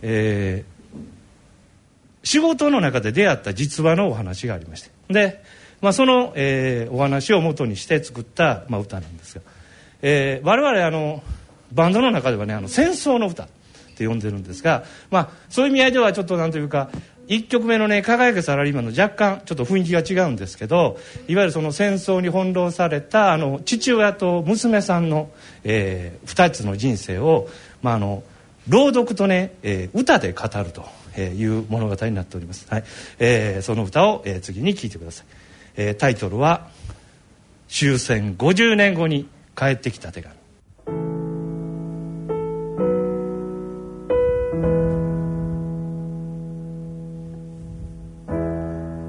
[0.00, 4.90] えー、仕事の中で出会った実話のお話がありまして。
[5.10, 5.42] で、
[5.80, 9.42] まあ、その、えー、お話を元にして作った、まあ、歌なんですが、
[10.02, 11.22] えー、我々あの
[11.72, 13.48] バンドの中ではねあの戦争の歌っ
[13.96, 16.90] て呼んでるんですが、まあ、そういう意味合いではちょっとなんというか
[17.28, 20.98] 1曲目のね「輝けサラリーマン」の若干ちょっと雰囲気が違うんですけど
[21.28, 25.30] いわゆるその戦争に翻弄されたあの父親と娘さんの、
[25.64, 27.48] えー、2つの人生を、
[27.82, 28.22] まあ、あの
[28.68, 30.84] 朗読とね、えー、歌で語ると
[31.20, 32.84] いう物語になっております、はい。
[33.18, 35.26] えー、その歌を、えー、次に聴いてください、
[35.78, 36.68] えー、タイトルは
[37.68, 40.34] 「終戦50年後に帰ってきた手紙」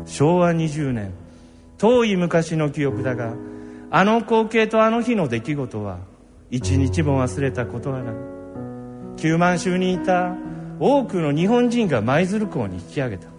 [0.05, 1.11] 昭和20年
[1.79, 3.33] 遠い昔の記憶だが
[3.89, 5.97] あの光景とあの日の出来事は
[6.51, 8.15] 一日も忘れたことはない。
[9.17, 10.35] 九万州にいた
[10.79, 13.38] 多くの日本人が舞鶴港に引き上げた。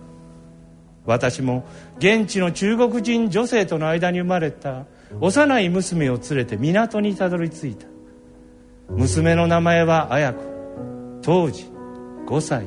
[1.10, 1.64] 私も
[1.98, 4.86] 現地の中国人女性との間に生まれた
[5.20, 7.88] 幼い娘を連れて港にたどり着いた。
[8.88, 10.40] 娘の名前は綾子。
[11.20, 11.64] 当時
[12.26, 12.64] 5歳。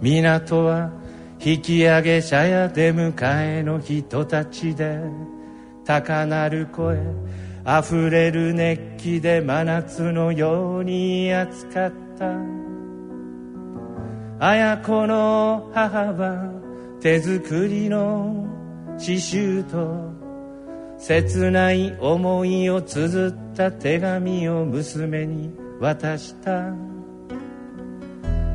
[0.00, 0.92] 港は
[1.40, 5.00] 引き上げ車や出迎えの人たちで
[5.84, 6.98] 高鳴る声
[7.66, 12.63] 溢れる熱気で真夏のように暑かった。
[14.46, 16.52] 綾子の母は
[17.00, 18.46] 手作りの
[18.98, 20.12] 刺繍と
[20.98, 26.74] 切ない思いを綴った手紙を娘に渡した。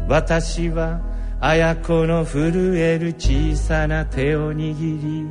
[0.07, 1.01] 私は
[1.39, 4.57] 綾子の震える小さな手を握
[5.01, 5.25] り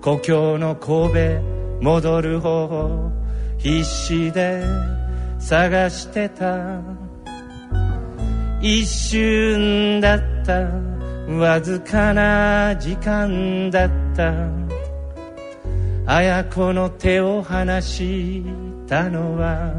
[0.00, 1.42] 故郷の神戸
[1.82, 3.12] 戻る方を
[3.58, 4.64] 必死で
[5.38, 7.07] 探してた。
[8.60, 10.68] 一瞬だった。
[11.28, 14.32] わずかな時間だった。
[16.06, 18.42] 綾子の手を離し
[18.86, 19.72] たのは。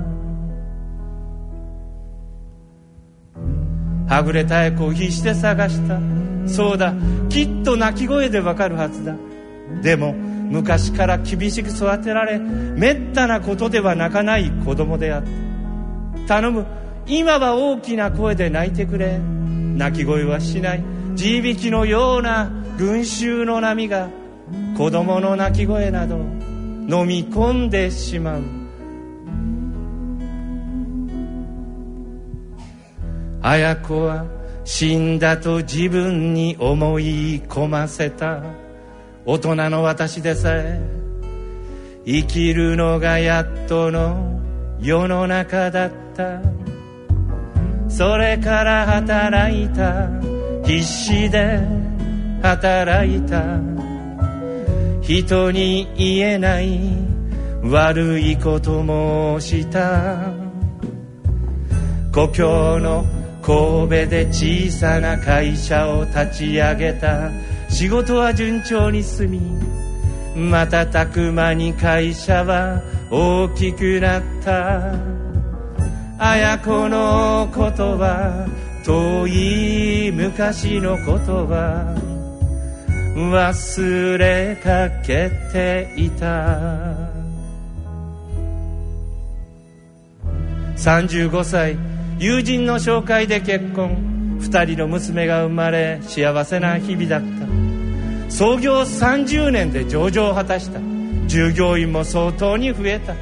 [4.07, 5.99] はぐれた子を必死で探した。
[6.47, 6.93] そうだ。
[7.29, 9.15] きっと泣き声でわかるはずだ。
[9.81, 15.23] でも昔から厳しく育てられめったなことでは泣かない子供であっ
[16.27, 16.41] た。
[16.41, 16.65] 頼む。
[17.11, 19.17] 今は大きな声で泣いてくれ。
[19.17, 20.83] 泣き声はしない。
[21.15, 24.09] 地引きのような群衆の波が
[24.77, 28.43] 子供の泣き声など飲み込んでしまう。
[33.41, 34.25] 綾子は
[34.63, 38.43] 死んだと自分に思い込ませた。
[39.25, 40.79] 大人の私でさえ
[42.05, 44.39] 生きるのがやっとの
[44.79, 46.68] 世の中だった。
[47.89, 50.07] それから働いた
[50.63, 51.59] 必死で
[52.41, 53.59] 働いた。
[55.01, 56.79] 人に言えない
[57.63, 60.31] 悪いこともした。
[62.13, 63.05] 故郷の
[63.41, 67.31] 神戸で小さな会社を立ち上げた。
[67.69, 69.41] 仕事は順調に進み
[70.35, 72.81] 瞬く間に会社は
[73.11, 75.18] 大きくなった。
[76.21, 78.45] 綾子のことは
[78.83, 81.95] 遠い昔のことは
[83.15, 87.09] 忘れかけていた。
[90.75, 91.77] 35歳
[92.19, 94.39] 友人の紹介で結婚。
[94.41, 97.21] 2人の娘が生まれ幸せな日々だっ
[98.27, 98.31] た。
[98.31, 100.81] 創業30年で上場を果たした。
[101.27, 103.15] 従業員も相当に増えた。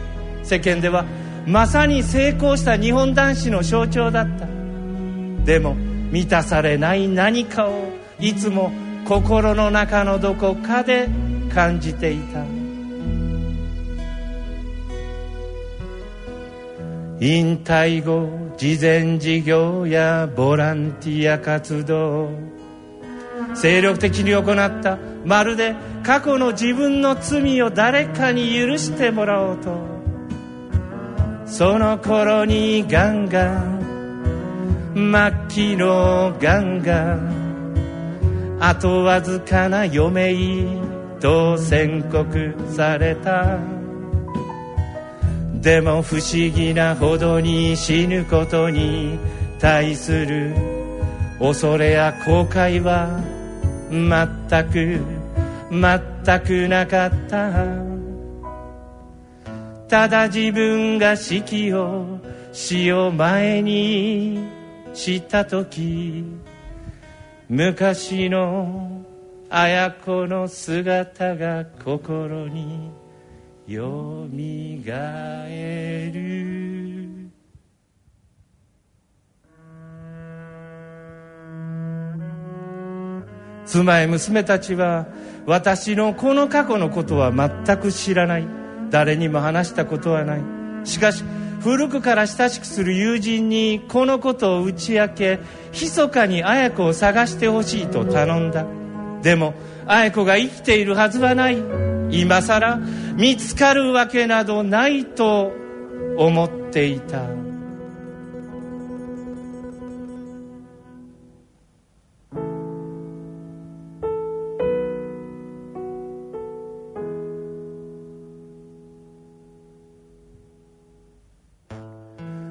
[0.44, 1.06] 世間では
[1.48, 4.46] まさに成功した日本男子の象徴だった。
[5.46, 5.76] でも
[6.12, 8.70] 満たされない何かをいつも
[9.06, 11.08] 心の中のどこかで
[11.56, 12.44] 感じていた。
[17.22, 22.30] 引退後慈善事業やボランティア活動。
[23.56, 24.98] 精力的に行った。
[25.24, 29.97] まるで過去の自分の罪を誰かに許してもらおうと。
[31.48, 33.88] その頃にガンガン
[34.94, 40.66] 末期のガンガンあとわずかな余命
[41.20, 43.60] と宣告された。
[45.62, 49.18] でも不思議なほどに死ぬことに
[49.60, 50.56] 対する
[51.40, 53.20] 恐れや後悔は
[53.90, 55.02] 全く
[55.72, 57.97] 全くなかった。
[59.88, 62.20] ただ自分が死期を
[62.52, 64.46] 死を前に
[64.94, 66.26] した時
[67.48, 69.06] 昔の
[69.50, 72.92] 綾子の姿が心に
[73.66, 77.30] よみがえる。
[83.66, 85.08] 妻や娘たちは
[85.46, 88.57] 私のこの過去のことは全く知らない。
[88.90, 90.42] 誰にも話したことはない。
[90.84, 91.24] しかし
[91.62, 95.40] 古くから親しくする友人にこのことを打ち明け
[95.74, 98.66] 密かに綾子を探してほしいと頼んだ。
[99.22, 99.54] でも
[99.86, 101.58] 綾子が生きているはずはない。
[102.10, 102.80] 今さら
[103.16, 105.52] 見つかるわけなどないと
[106.18, 107.47] 思っていた。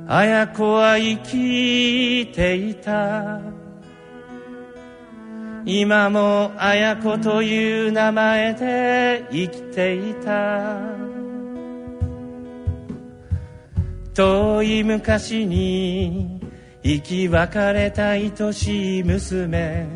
[0.09, 3.41] 綾子は生きていた。
[5.65, 10.81] 今も綾子という名前で生きていた。
[14.15, 16.41] 遠い昔に
[16.85, 19.89] 生き別れた愛しい娘。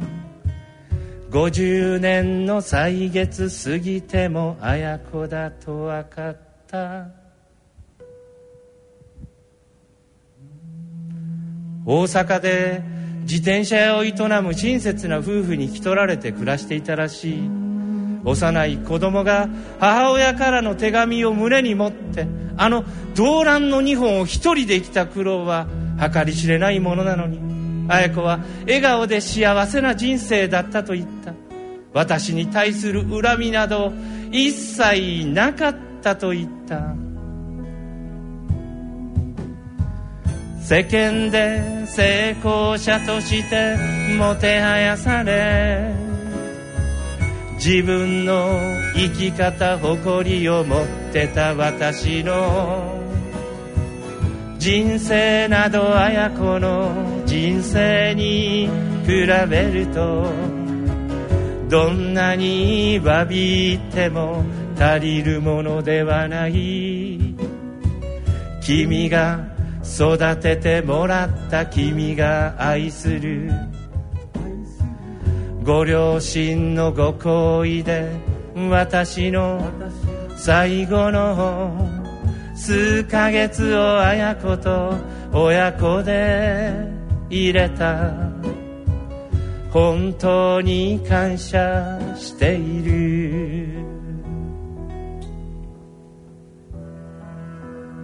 [1.31, 6.37] 50年の歳月過ぎても綾子だと分かっ
[6.67, 7.20] た。
[11.85, 12.83] 大阪で
[13.23, 14.13] 自転車屋を営
[14.43, 17.51] む親切な夫婦に引き取られて暮らしていたらしい。
[18.23, 22.27] 幼い子供が母親からの手紙を胸に持って
[22.59, 25.67] あの動乱の2本を一人で生きた苦労は
[26.13, 27.41] 計り知れないものなのに
[27.89, 31.35] 綾子は笑顔で幸せな人生だったと言った。
[31.93, 33.93] 私に対する恨みなど
[34.31, 36.95] 一切なかったと言った。
[40.61, 43.77] 世間で成功者として
[44.17, 45.93] もてはやされ
[47.55, 48.59] 自分の
[48.95, 53.01] 生き方誇りを持ってた私の
[54.59, 58.69] 人生など綾子の人生に
[59.07, 60.31] 比べると
[61.69, 64.45] どんなに詫びても
[64.79, 67.35] 足りるものではない。
[68.61, 69.50] 君が
[69.93, 73.51] 育ててもらった君が愛する。
[75.65, 78.09] ご両親のご好意で
[78.71, 79.61] 私の
[80.37, 81.89] 最後の
[82.55, 84.95] 数ヶ月を綾子と
[85.33, 86.73] 親子で
[87.29, 88.13] 入れた。
[89.71, 93.69] 本当に感謝している。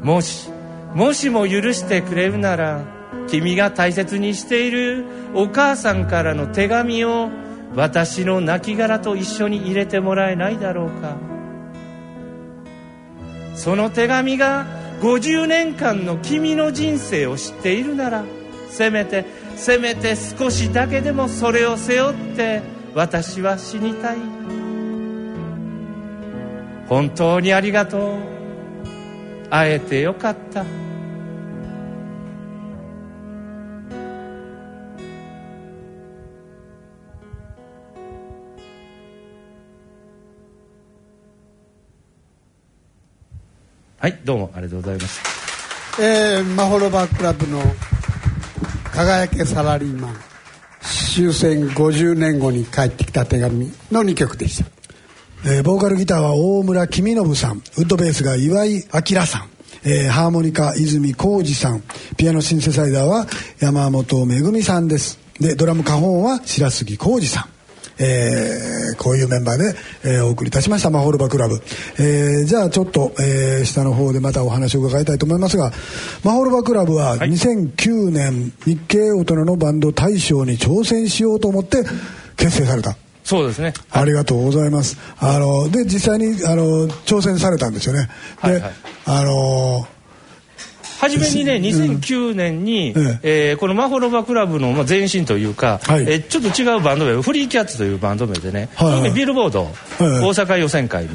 [0.03, 0.56] もし
[0.97, 2.81] もしも許してくれるなら
[3.29, 7.29] 君が大切にしているお母さんからの手紙を
[7.75, 11.19] 私の亡骸と一緒に入れてもらえないだろうか。
[13.55, 14.65] その手紙が
[15.03, 18.25] 50年間の君の人生を知っているなら
[18.71, 22.63] せめてせめて少しだけでもそれを背負って
[22.95, 24.17] 私は死にたい。
[26.89, 28.37] 本当にありがとう。
[29.51, 30.86] 会えてよかった。
[43.99, 47.63] はいどうもありがとうございましたえー、マホロバクラブの
[48.93, 50.17] 輝けサラリーマン。
[51.15, 54.71] 終戦50年後に帰ってきた手紙の2曲でした、
[55.51, 57.57] えー、ボーカルギターは大村公信さん。
[57.57, 59.49] ウッドベースが岩井明さん。
[59.85, 61.83] えー、ハーモニカ泉浩二さん。
[62.19, 63.27] ピアノシンセサイザーは
[63.59, 65.19] 山本めぐみさんです。
[65.41, 67.56] でドラムカホンは白杉浩二さん。
[67.99, 69.75] えーこういうメンバーで、
[70.05, 71.61] えーお送りいたしました「マホルバクラブ」
[71.99, 75.73] えーじゃあちょっと、えー下の方でまたお話を伺いたいと思いますが
[76.23, 81.85] マホルバクラブは2009年日系大人のバンド大賞に挑戦しようと思って
[82.37, 82.97] 結成された。
[83.25, 83.75] そうですね。
[83.91, 84.97] ありがとうございます。
[85.19, 88.09] あので実際にあの挑戦されたんですよね。
[88.45, 88.63] で、
[89.05, 89.87] あの
[90.99, 92.93] 初めにね2009年に、
[93.23, 99.01] えーこのマホロバクラブのまあ前身というか、えーちょっと違うバンド名フリーキャッツというバンド名でね、はい。
[99.01, 101.11] はいビルボード、はいはい大阪予選会に、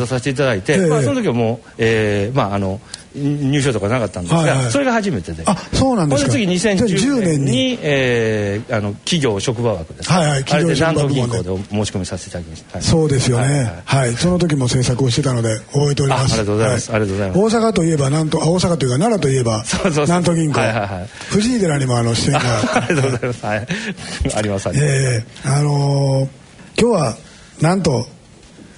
[0.00, 0.78] 出させていただいて、ええ。
[0.88, 2.80] まあ、その時はもう、えーまああの
[3.14, 4.70] 入賞とかなかったんですが、はいはい。
[4.70, 5.42] それが初めてで。
[5.46, 6.30] あそうなんですか。
[6.30, 7.78] 次じゃあ2010 10年年にに。
[7.82, 12.84] えーあの企業職場枠です、はいはい企業職場銀行でお申し込みさせていただきました、はい。
[12.84, 13.82] そうですよね。
[13.84, 16.32] はい、その時も制作をしてたので覚えております。
[16.32, 16.90] あありがとうございます。
[16.90, 17.56] はありがとうございます。
[17.56, 21.08] 大阪といえばなんとあ大阪というか奈良といえばそうそう南東銀行、はいはいはい。
[21.30, 22.40] 藤井寺にもあの支店が。
[22.82, 23.66] ありがとうございます、はい、
[24.36, 25.48] ありますあります、ええ。
[25.48, 26.42] あのー
[26.80, 27.16] 今日は
[27.60, 28.06] なんと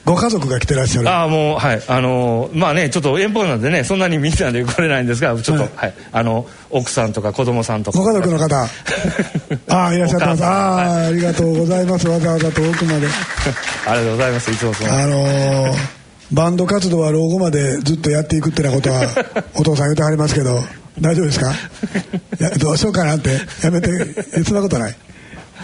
[0.04, 1.08] ご家族が来てらっしゃる。
[1.08, 1.82] ああもうはい。
[1.88, 7.98] あのーまあねちょっと遠方なんでねそんなにみんなで来れないんですがちょっとはい、あの奥さんとか子供さんとか。
[7.98, 8.54] ご家族の方。
[9.70, 10.42] ああいらっしゃってます。
[10.42, 10.48] お母さん。
[10.52, 12.06] ああ、ありがとうございます。
[12.08, 13.06] わざわざ遠くまで。
[13.86, 15.72] ありがとうございますいつもそのあのー
[16.32, 19.02] バンド活動は老後までずっとやっていくってなことは
[19.54, 20.58] お父さん言ってはりますけど
[21.00, 21.52] 大丈夫ですか？
[22.58, 23.30] どうしようかなって。
[23.62, 23.88] やめて。
[24.42, 24.96] そんなことない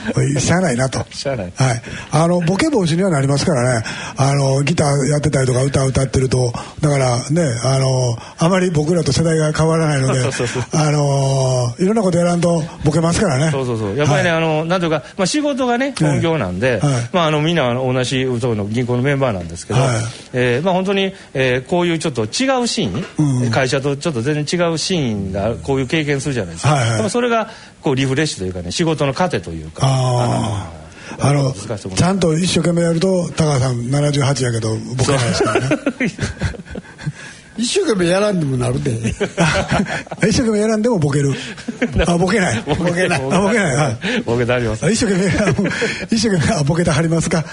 [0.41, 1.05] しゃあないなと。
[1.13, 1.53] しゃあない。
[1.57, 1.83] はい、
[2.13, 3.85] あのボケ防止にはなりますからね。
[4.17, 6.53] あのギターやってたりとか歌歌ってると。
[6.81, 10.21] だからねあのあまり僕らと世代が変わらないので
[10.73, 13.51] あのいろんなことやらんとボケますからね。
[13.51, 13.97] そうそうそう。
[13.97, 16.81] やっぱりね、あのなんというか、まあ、仕事がね本業なんで、はい。
[17.13, 19.91] まあ、あのみんなあの同じそうの銀行のメンバーなんですけど、はい。
[20.33, 27.11] えーまあ、本当に、えーこういうちょっと違うシーン、会社とちょっと全然違うシーンがこういう経験するじゃないですか、はいはい。
[27.11, 27.49] それが
[27.83, 29.87] こうリフレッシュというかね仕事の糧というか。
[29.87, 30.81] ああ
[31.19, 35.77] あのちゃんと一生懸命やると高橋さん78やけどボケないですからね。
[37.61, 38.93] 一生懸命やらんでもなるで。
[40.27, 41.35] 一生懸命やらんでもボケる。
[42.07, 42.63] あボケない。
[42.67, 43.23] ボケない。
[43.23, 43.77] あボケない。
[43.77, 44.23] はい。
[44.25, 45.55] ボケてありま一生懸命あ
[46.11, 47.45] 一生懸命あボケてはりますか？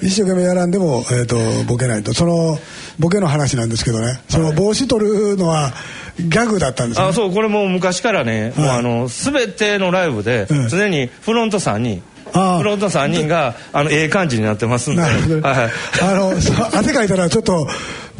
[0.00, 2.14] 一生懸命やらんでも、えー、とボケないと。
[2.14, 2.58] その
[2.98, 4.20] ボケの話なんですけどね。
[4.28, 5.72] その帽子取るのは
[6.18, 7.06] ギャグだったんですね。
[7.06, 12.02] あそうこれもう昔からね、もうあの全てのライブでうん常にフロント3人、
[12.32, 12.58] ああ。
[12.58, 15.70] フロント3人があのええ感じになってますんで、はいはい。
[16.02, 17.68] あの汗かいたらちょっと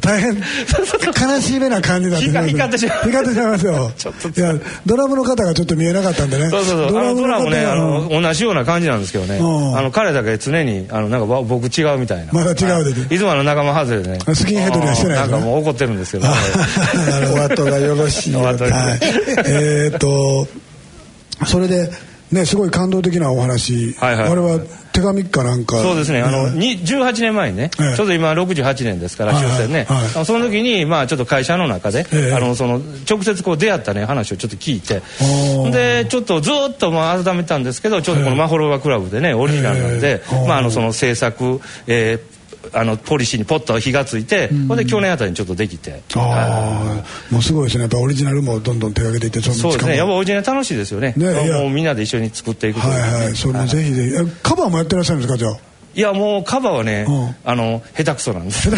[0.01, 2.99] 大変悲しめな感じだった光光ってしまう。
[3.05, 3.93] 光ってしまいますよ。
[4.37, 6.51] いやドラムの方がちょっと見えなかったんでね。
[6.51, 6.93] そうそうそう。
[6.93, 9.39] ドラムねあの同じような感じなんですけどね。
[9.39, 9.79] うん。
[9.79, 12.33] あの彼だけ常にあのなんかわ僕違うみたいな。
[12.33, 13.19] まだ違うでい。
[13.19, 14.19] つもあの仲間外れでね。
[14.35, 16.29] スキンヘッドにはしてないなんかもう怒ってるんですけど、
[17.35, 18.41] お 後がよろしいよ。
[18.51, 18.67] うで
[19.47, 20.47] えーっと
[21.45, 21.91] それで
[22.33, 24.31] ねすごい感動的なお話、はいはい。
[24.31, 24.61] あれは
[24.93, 25.81] 手紙かなんか。
[25.83, 27.97] そうですね、あの、に18年前にね、ええ。
[27.97, 29.57] ちょうど今68年ですから、はいはい。
[29.57, 30.07] 終戦ね、はい。
[30.15, 32.35] あのその時に、まあちょっと会社の中で、ええ。
[32.35, 35.03] あの、その、直接こう出会ったね、話をちょっと聞いて。
[35.71, 42.36] で、ちょっとずっとまあ改めたんですけど、ちょっとこのマホロバクラブでね、オリジナルなんでええ、まああの、その制作、えー
[42.73, 47.83] あのポリシーにポッと火がついて、ほんで去年あたりにちょっとできて、ああもうすごいですね。
[47.83, 51.15] やっぱオリジナルもどんどん手がけていってそうですね、やっぱオリジナル楽しいですよね。
[51.17, 53.35] ねもうみんなで一緒に作っていくはいはい。
[53.35, 54.15] それもぜひぜひ。
[54.15, 55.57] えカバーもやってらっしゃるんですかじゃあ？
[55.95, 57.37] いやもうカバーはね、うん。
[57.45, 58.71] あの下手くそなんです。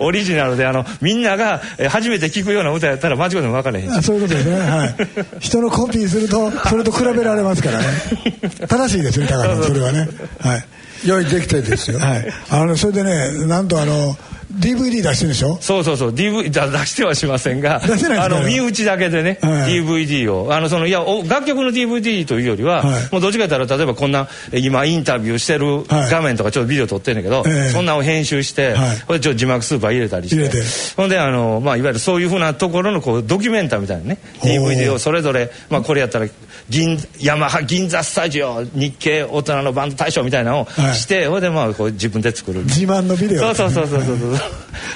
[0.00, 3.96] オリジナルであのみんながえ初めて聴くような歌やったら間違いでも分からへんし。
[3.96, 4.58] あそういうことですね。
[4.58, 4.96] はい。
[5.38, 7.86] 人のコピーするとそれと比べられますからね。
[8.66, 9.62] 正しいですね高橋さん。
[9.64, 10.08] それはね。
[10.40, 10.64] はい
[11.04, 11.98] 用意できてですよ。
[11.98, 12.26] はい。
[12.50, 14.16] あのそれでねなんとあの
[14.54, 15.58] DVD 出してるんでしょ？
[15.60, 16.10] そうそうそう。
[16.10, 19.72] DV だ出してはしませんが出してないですかあの身内だけでね、はい。
[19.80, 20.54] DVD を。
[20.54, 23.08] あのそのいやお楽曲の DVD というよりは、はい。
[23.10, 26.10] もうどっちかというと例えばこんなえ今インタビューしてるはい。
[26.10, 27.70] 画面とかちょっとビデオ撮ってんだけど、ええ。
[27.70, 28.98] そんなのを編集して、はい。
[29.00, 30.36] ほんでちょっと字幕スーパー入れたりして。
[30.36, 30.62] 入れて。
[30.96, 36.28] ほんであの、まあ、いわゆるそういうふうなところのこうドキュメンタみたいなね DVD をそれぞれ、まあ、これやったら
[36.68, 40.94] 銀ヤマハ銀座スタジオ日系大人のバンド大賞みたいなのをはい。
[40.94, 42.60] して、ほんでまあこう自分で作る。
[42.64, 43.54] 自慢のビデオ。
[43.54, 44.38] そうそうそうそうそう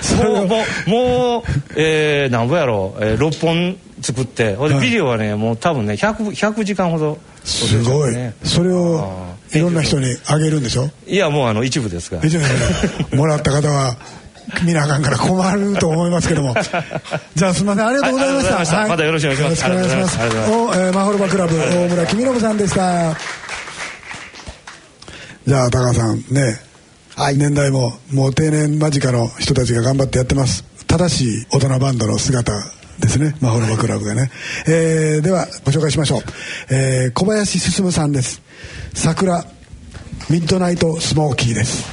[0.01, 0.33] そう。
[0.33, 0.57] もうも
[0.87, 1.43] うもう
[1.77, 4.55] えー、なんぼやろう、えー、6本作って。
[4.55, 4.85] ほんではい。
[4.87, 7.19] ビデオはねもう多分ね 100, 100時間ほど。
[7.45, 8.12] すごい。
[8.14, 8.35] ね。
[8.45, 10.91] それをいろんな人にあげるんでしょ？
[11.07, 12.47] いやもうあの一部ですが一応ね
[13.14, 13.97] もらった方は
[14.64, 16.55] 見なあかんから困ると思いますけども。
[17.34, 17.86] じゃあすみません。
[17.86, 19.05] ありがとうございました,、はいました。
[19.05, 19.68] よろしくお願いします。
[19.68, 20.18] よろしくお願いします。
[20.51, 23.16] お、えーマホルバクラブ大村公信さんでした。
[25.46, 26.61] じゃあ高橋さんね、
[27.36, 30.64] 年代ももう定年間近の人たちが頑張ってやってます。
[30.86, 32.53] 正しい大人バンドの姿
[32.99, 33.34] ですね。
[33.40, 34.30] マホルバクラブがね、
[34.66, 36.22] えーではご紹介しましょう、
[36.70, 38.40] えー小林進さんです。
[38.94, 39.44] 桜
[40.28, 41.84] ミッドナイトスモーキーです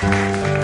[0.00, 0.59] 冬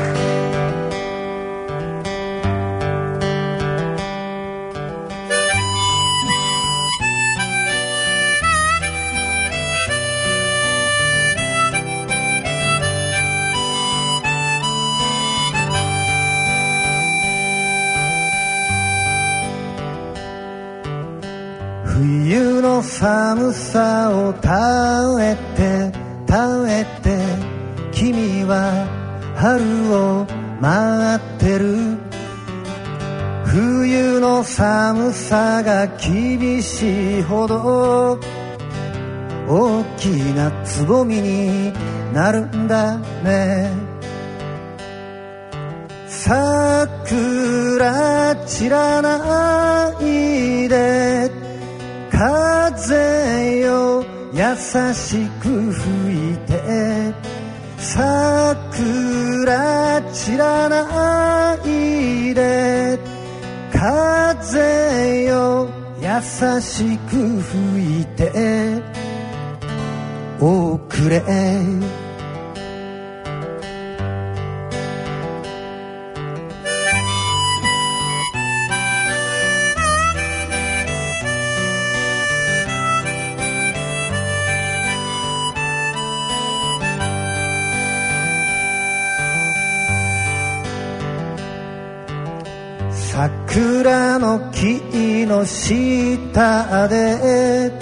[96.36, 97.72] 下で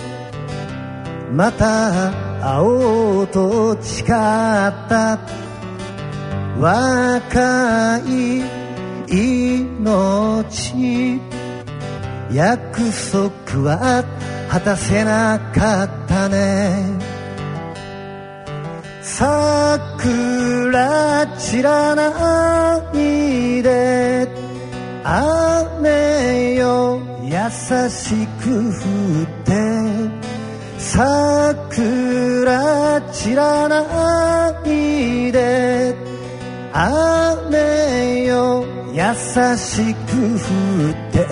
[1.32, 5.18] また会おうと誓った。
[6.60, 8.44] 若い
[9.08, 9.74] 命。
[12.30, 12.78] 約
[13.10, 13.32] 束
[13.64, 14.04] は
[14.48, 16.96] 果たせなかったね。
[19.02, 19.66] 桜
[21.36, 22.93] 散らない
[27.50, 28.72] しく降
[29.22, 29.52] って
[30.78, 33.82] 桜散らな
[34.64, 35.94] いで
[36.72, 39.00] 雨よ優
[39.56, 40.38] しく降
[40.90, 41.26] って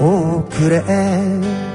[0.00, 1.67] おくれ。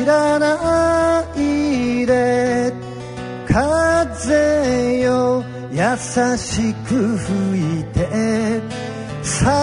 [0.00, 2.72] 知らないで
[3.46, 5.78] 風よ優
[6.38, 8.62] しく吹いて
[9.22, 9.58] 桜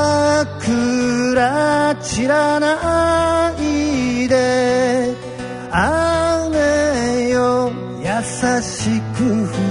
[1.99, 5.15] 散らないで
[5.71, 7.71] 雨よ
[8.03, 8.05] 優
[8.61, 9.66] しく吹いて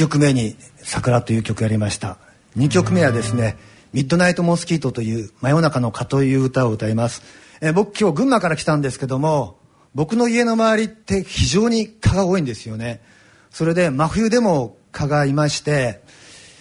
[0.00, 2.16] 曲目に「桜」という曲やりました。
[2.56, 3.58] 2曲目はですね
[3.92, 7.20] 「ミッドナイト・モスキート」という「真夜中の蚊」という歌を歌います、
[7.60, 9.58] えー、僕今日群馬から来たんですけども
[9.94, 13.02] 僕の家の周りって非常に蚊が多いんですよね。
[13.50, 16.02] それで真冬でも蚊がいまして、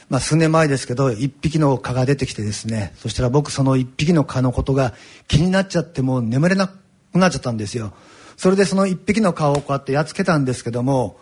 [0.10, 4.94] まあ、数年前ですけど1匹の蚊が出てきてですねそしたら僕その1匹の蚊のことが
[5.30, 6.74] 気になっちゃってもう眠れなく
[7.14, 7.94] なっちゃったんですよ。
[8.36, 11.18] それでその1匹の蚊をこうやってやっつけたんですけども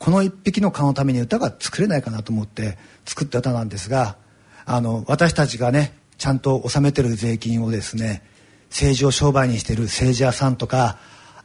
[0.00, 4.16] この一匹の蚊のために歌が作れないかなと思って作った歌なんですが
[4.64, 8.22] あの私たちがねちゃんと納めてる税金をですね
[8.70, 10.96] 政治を商売にしてる政治家さんとか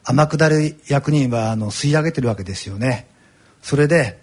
[0.06, 3.08] 天下り役人はあの吸い上げてるわけですよね。
[3.62, 4.20] それで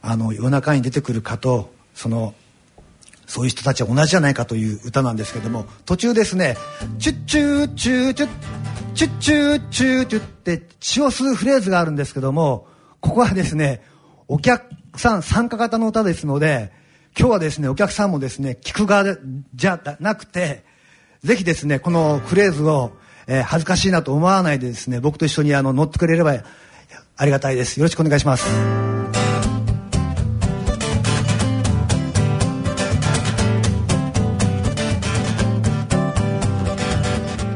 [0.00, 2.34] あの夜中に出てくる蚊とその
[3.26, 6.56] そういう人たちは同じじゃないかという歌なんですけども途中ですね
[6.98, 8.28] 「チュッチューチューチュッ
[8.94, 12.68] チュッチューチューチュッ」って血を吸うフレーズがあるんですけども
[13.04, 13.82] ここはですね、
[14.28, 14.64] お客
[14.96, 16.72] さん参加型の歌ですので、
[17.16, 19.04] 今日はですね、お客さんもですね、聞く側
[19.54, 20.64] じゃなくて、
[21.22, 22.92] ぜひですねこのフレーズを、
[23.26, 26.34] えー恥ずかしいなと思わないでですね僕と一緒にあの乗ってくれれば
[27.16, 27.78] ありがたいです。
[27.78, 28.44] よろしくお願いします。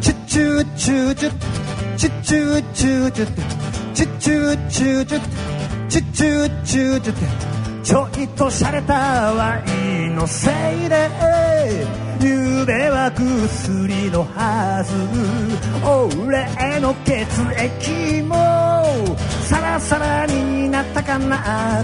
[0.01, 1.33] チュッチュッチューチュッ
[1.97, 3.68] チュッチュッチュー
[3.99, 8.95] チュッチュッチュッチューチュッチュッチュッチューチュッちょいと洒落た
[9.35, 11.09] ワインのせいで
[12.23, 14.95] 夢は薬のはず
[15.85, 17.27] 俺の血
[17.59, 18.37] 液も
[19.43, 21.83] サラサラになったかな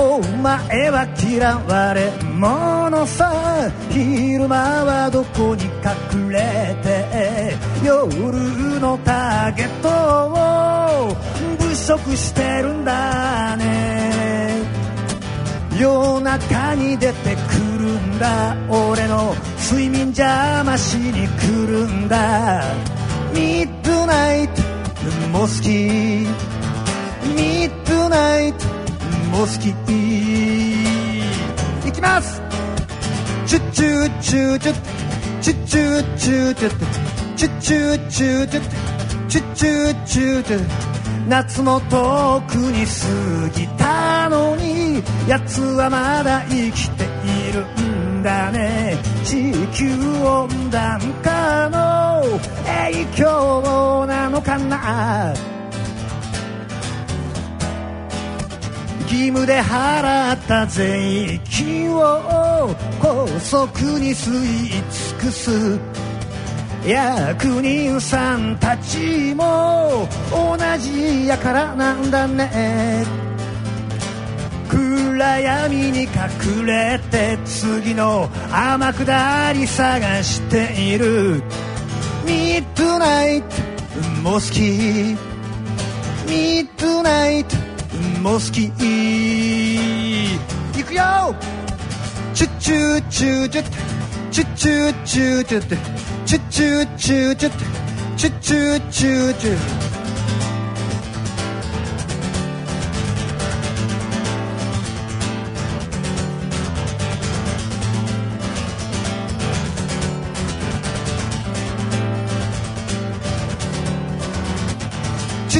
[0.00, 11.16] お前は嫌われ者さ昼間はどこに隠れて夜のターゲットを
[11.58, 14.62] 物色してるんだね。
[15.80, 17.38] 夜中に出てく
[17.78, 18.56] るんだ。
[18.68, 22.62] 俺の睡眠邪魔しに来るんだ。
[23.34, 24.62] ミッドナイト
[25.32, 25.68] も好き。
[27.34, 28.77] ミッドナイト。
[29.46, 29.68] 好き
[31.88, 32.42] いきます。
[33.46, 34.76] チュッチュッチューチュッ
[35.40, 36.78] チュッチュッチューチュッ
[37.36, 38.60] チュッチュッチューチュッ
[39.28, 55.34] チュッチュッチューチュッ夏も遠くに過ぎたのに奴はまだ生きているんだね地球温暖化の影響なのかな
[59.08, 64.30] 義務で払った税金を高速に吸
[64.66, 65.78] い尽くす
[66.86, 73.06] 役人さんたちも同じやからなんだね。
[74.68, 81.42] 暗闇に隠れて次の天下り探している。
[82.26, 83.48] ミッドナイト
[84.22, 85.16] も好き
[86.30, 87.67] ミッドナイト。
[88.22, 88.66] も好き。
[90.78, 91.34] いくよ。
[92.34, 93.68] チュッチュッチューチュッ
[94.30, 94.42] チュッ。
[94.42, 95.88] チュッチューチュッチュッ
[96.26, 97.58] チュッチューチュッ
[98.16, 99.88] チュッチュッチューチュッ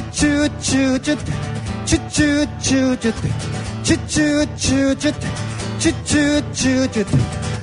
[0.08, 1.47] チュッチュッチュー
[1.88, 5.20] チュッチュッチュッチューチュッチュッチュッチューチュッ
[5.78, 7.16] チュッチュッチューチュッ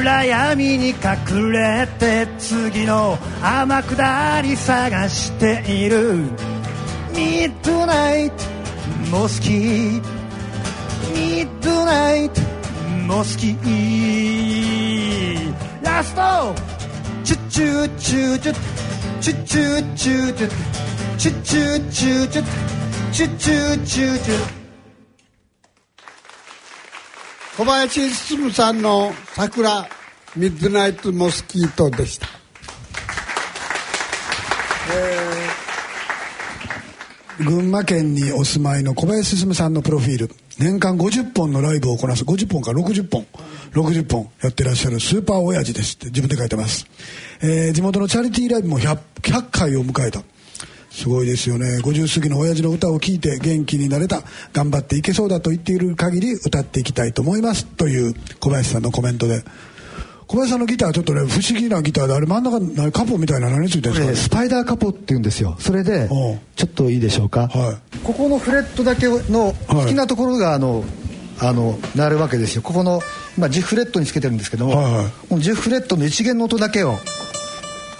[0.00, 6.16] 暗闇に隠れて次の天下り探している。
[7.14, 8.36] ミッドナイト
[9.10, 9.50] も好き
[11.14, 12.40] ミッドナイト
[13.06, 13.54] も好き
[15.82, 16.54] ラスト
[17.22, 22.46] チュッチュッチュッチュッチュッチュッチュッチュッチュッチュッチュッチュッ
[23.12, 24.59] チュッチュッチュッチュッ
[27.60, 29.86] 小林進さんの桜
[30.34, 32.26] ミッドナイトモスキートでした。
[37.38, 40.30] え、群馬県にお住まいの小林進さんのプロフィール。
[40.58, 42.24] 年間50本のライブをこなす。
[42.24, 43.26] 50本か60本。
[43.74, 46.86] 60本やってらっしゃるスーパー親父ですって自分で書いてます、
[47.42, 50.22] えー地元のチャリティーライブも 100, 100回を迎えた。
[50.90, 51.78] すごいですよね。
[51.82, 54.22] 50過ぎの親父の歌を聴いて元気になれた
[54.52, 57.64] 頑張っていけそうだと言っている限り歌っていきたいと思います。
[57.64, 59.44] という小林さんのコメントで。
[60.26, 64.28] 小林さんのギターちょっとね不思議なギターであれ真ん中にカポみたいな何ついてるんですか？
[64.28, 65.56] スパイダーカポって言うんですよ。
[65.58, 66.08] それで
[66.54, 67.50] ちょっといいでしょうか、
[68.04, 70.84] ここのフレットだけの好きなところがあの、
[71.40, 72.62] あのなるわけですよ。
[72.62, 73.00] ここの
[73.36, 74.74] 今10フレットにつけてるんですけども、
[75.28, 76.96] この10フレットの一弦の音だけを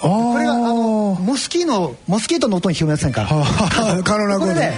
[0.01, 3.27] これがあのモスキーのモスキートの音に聞こえませんか？
[4.05, 4.73] カロナコー ドこれね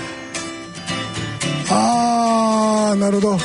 [1.70, 3.38] ああなるほど。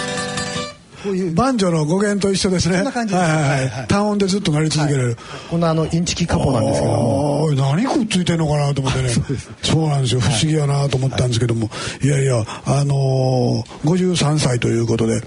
[1.36, 2.78] バンジョの語源と一緒ですね。
[2.78, 3.23] そんな感じです。
[3.23, 3.88] はいはいはい。
[3.88, 5.17] 単音でずっと鳴り続けられる、
[5.49, 7.51] このあのインチキカポなんですけども。
[7.55, 9.09] 何くっついてんのかなと思ってね。
[9.61, 10.21] そうなんですよ。
[10.21, 11.69] 不思議やなと思ったんですけども、
[12.01, 15.21] い、やいやあのー、53歳ということで、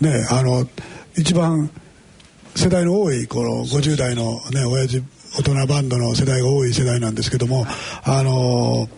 [0.00, 0.66] ねあの
[1.14, 1.70] 一番
[2.56, 5.02] 世代の多いこの50代のね親父
[5.38, 7.66] 大人バンドの世代が多い世代なんですけども
[8.04, 8.88] あの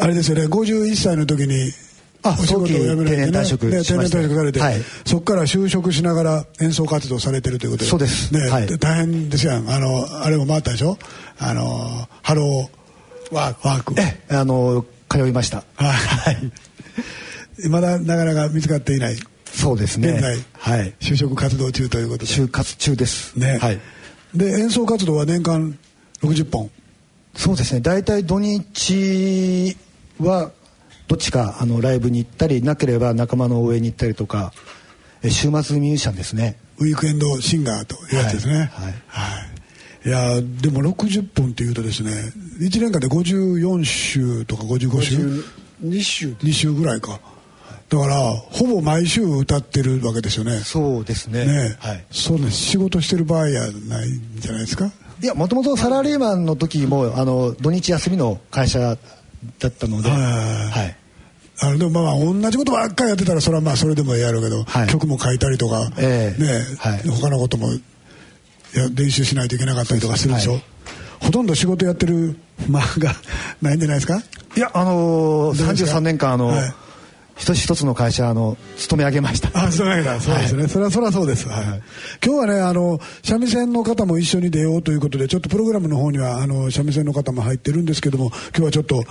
[0.00, 1.72] あれですよね51歳の時に
[2.22, 8.34] あお仕事を辞められて、ね、定年退職定年退職されて、はい、そこから就職しながら演奏活動されてるということでそうです。
[8.34, 9.70] ね、はい、大変ですやん。
[9.70, 10.98] あのあれも回ったでしょ？
[11.38, 13.94] あのハローワーク。
[14.00, 15.62] えあの通いました。
[15.76, 15.94] は
[16.32, 17.68] い。
[17.68, 19.16] まだなかなか見つかっていない。
[19.46, 20.10] そうですね。
[20.10, 22.32] 現在、はい、就職活動中ということで。
[22.32, 23.38] 就活中です。
[23.38, 23.80] ね、はい、
[24.34, 25.78] で演奏活動は年間
[26.22, 26.70] 60本。
[27.34, 27.80] そうですね。
[27.80, 29.76] 大体土日
[30.20, 30.50] は
[31.06, 34.52] どっちかあのライブに行ったりなければ仲間の応援に行ったりとか
[35.22, 36.58] 週末ミュージシャンですね。
[36.78, 38.54] ウィークエンドシンガーというやつですね。
[38.54, 38.92] はい、はい。
[39.06, 39.58] はい。
[40.08, 42.12] いやでも60本っていうとですね
[42.60, 45.44] 1年間で54週とか55週
[45.82, 46.28] ？2週。
[46.34, 47.20] 2週ぐらいか
[47.88, 50.60] だからほぼ毎週歌ってるわけですよね。
[50.60, 51.46] そうですね。
[51.46, 52.50] ね、はい、そうね。
[52.50, 54.90] 仕事してる場合やないんじゃないですか？
[55.22, 60.10] いやもともとサラリーマンの時もあの土日休みの会社だったので。
[60.10, 60.96] はい。
[61.60, 70.62] あのでもまあ同じことばっかりやってたらそれはまあそれでもやるけど、はい、曲も書いたりとか、えー、ね、はい、他のこともや練習しないといけなかったりとかするでしょ、はい、
[71.20, 73.12] ほとんど仕事やってる間が
[73.60, 74.22] ないんじゃないですか？
[74.56, 76.74] いやあのー、33年間あの、はい
[77.38, 79.48] 一つ一つの会社あの勤め上げました。
[79.54, 80.20] あ勤め上げた。
[80.20, 81.64] そうですね、はい、それはそれはそうです、はい、
[82.24, 89.04] 今日はねあの三味線の方も一緒に出ようということでちょっとプログラムの方にはあの三味線の方も入ってるんですけども今日はちょっと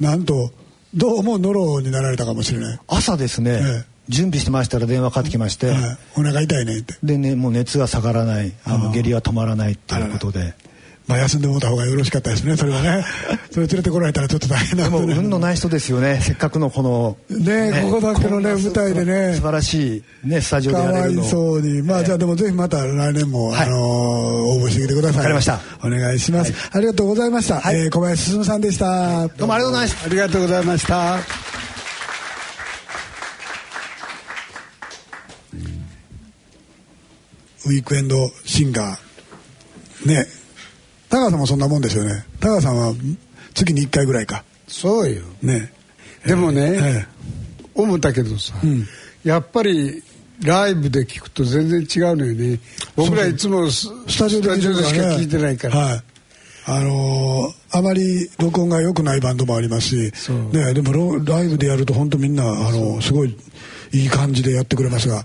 [0.00, 0.50] なんと
[0.94, 2.80] どうもノロになられたかもしれない。
[2.88, 3.84] 朝ですね、ええ。
[4.08, 5.78] 準備してましたら電話かかってきまして、はい、
[6.16, 6.94] お腹痛いねって。
[7.02, 8.52] でねもう熱が下がらない。
[8.64, 10.54] あの下痢は止まらないっていうことで
[11.06, 13.04] まあ休んでもらった方がよろしかったですねそれはね。
[13.50, 16.20] それ連れてこられたらちょっと大変なでも運のない人ですよね。
[16.20, 19.34] せっかくのこのねねここだけのね舞台でね。
[19.34, 21.20] 素晴らしいねスタジオでやれるの。
[21.20, 21.82] かわいそうに。
[21.82, 25.16] まあ、じゃあでもぜひまた来年も、はい、あのー、応募してきてください。
[25.18, 25.60] わかりました。
[25.84, 29.28] お願いします、はい、ありがとうございました、はい、えー、小林進さんでした。
[29.28, 30.06] どうもありがとうございました。
[30.06, 31.16] ありがとうございました。
[37.66, 40.08] ウィークエンドシンガー。
[40.08, 40.45] ね
[41.16, 42.26] 高川さんもそんなもんですよね。
[42.40, 42.92] 高川さんは
[43.54, 44.44] 月に1回ぐらいか。
[44.68, 45.22] そうよ。
[45.42, 45.72] ね。
[46.26, 47.06] でもね、えー、
[47.74, 48.86] 思ったけどさ、うん、
[49.24, 50.02] やっぱり
[50.44, 52.60] ライブで聞くと全然違うのよね。
[52.96, 53.88] 僕らいつもス
[54.18, 54.72] タジオでしか
[55.16, 56.02] 聞いてないから、はい。
[56.66, 60.12] あのー、あまり録音が良くないバンドもありますし、
[60.52, 63.34] ね、でもライブでやると本当みんな、あのー、すごい
[63.92, 65.24] いい感じでやってくれますが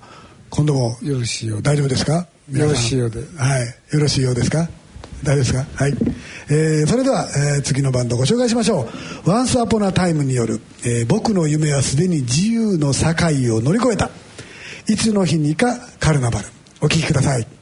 [0.52, 2.28] 今度もよろしいよ大丈夫ですか？
[2.50, 3.20] よろしいようで。
[3.38, 3.66] はい。
[3.94, 4.70] よろしいようですか？
[5.24, 5.66] 大丈夫ですか？
[5.76, 5.94] はい、
[6.50, 8.90] えー、それでは、えー、次のバンドご紹介しましょ
[9.26, 14.10] う「ワンスアポナタイム」による、えー「僕の夢はすでに自由の境を乗り越えた」
[14.88, 16.46] いつの日にかカルナバル。
[16.82, 17.61] お聴きください。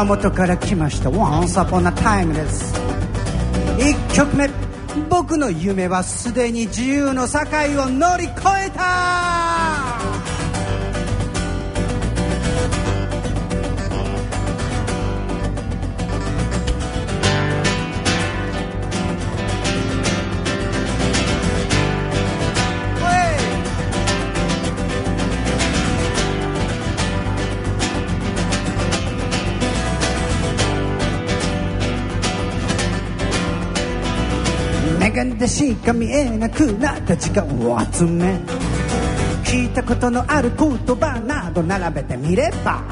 [0.00, 1.10] There 熊本から来ました。
[1.10, 2.74] Once Upon a Time です。
[3.76, 4.48] 1曲目。
[5.10, 7.40] 僕の夢はすでに自由の境
[7.82, 8.32] を乗り越
[8.66, 9.49] えた。
[35.40, 38.38] でしか見えなくなった時間を集め
[39.42, 42.84] 聞いたことのある言葉など並べてみれば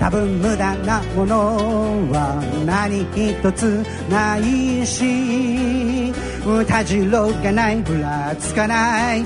[0.00, 1.36] 多分無駄なもの
[2.10, 6.10] は何一つないし
[6.66, 9.24] たじろがないぶらつかない。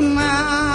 [0.00, 0.67] 今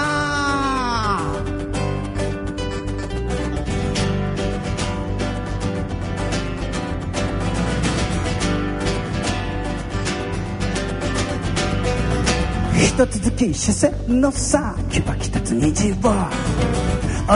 [13.44, 15.96] 一つ月視線の先はきつ虹を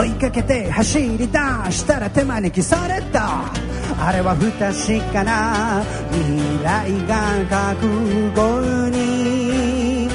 [0.00, 3.52] 追いかけて走り出したら手招きされた
[4.00, 7.86] あれは不確かな未来が覚
[8.34, 10.08] 悟に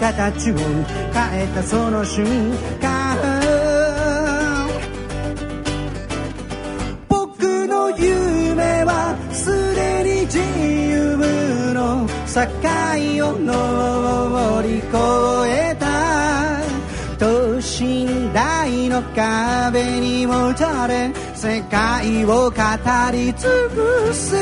[0.00, 2.24] 形を変えたその瞬
[2.80, 3.16] 間
[7.08, 10.83] 僕の夢はすでに自由
[12.34, 14.86] 境を乗り越
[15.46, 16.60] えた
[17.16, 22.56] 年身大の壁にもたれ世界を語
[23.12, 24.36] り尽くす。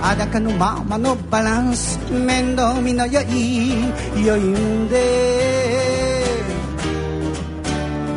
[0.00, 3.74] 裸のままのバランス面倒見の良い
[4.16, 5.58] 余韻で。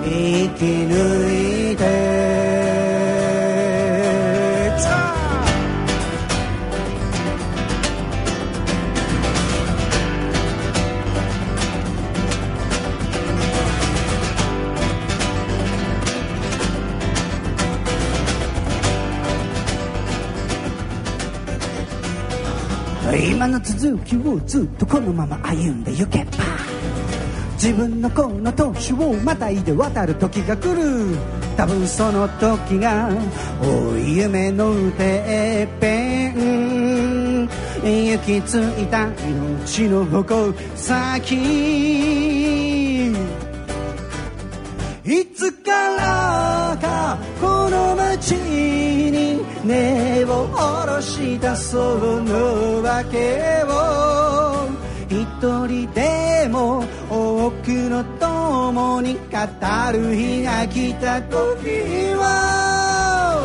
[0.03, 2.10] 生き抜いて
[23.41, 26.25] 今の続きをずっとこのまま歩んでゆけば。
[27.53, 31.17] 自分のこの年をまたいで渡る時が来る。
[31.57, 33.09] 多分その時が
[33.59, 37.49] おい夢のてっぺん。
[37.81, 42.70] 行き着いた命の矛先。
[45.41, 54.69] つからかこの街に根を下ろしたその訳を
[55.09, 55.17] 一
[55.67, 59.19] 人でも多くの共に語
[59.91, 63.43] る日が来た時は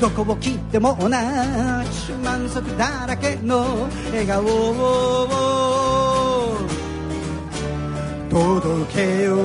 [0.00, 1.14] どこを切っても同じ
[2.24, 5.28] 満足だらけの笑顔を
[8.30, 9.36] 届けよ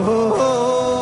[0.90, 0.93] う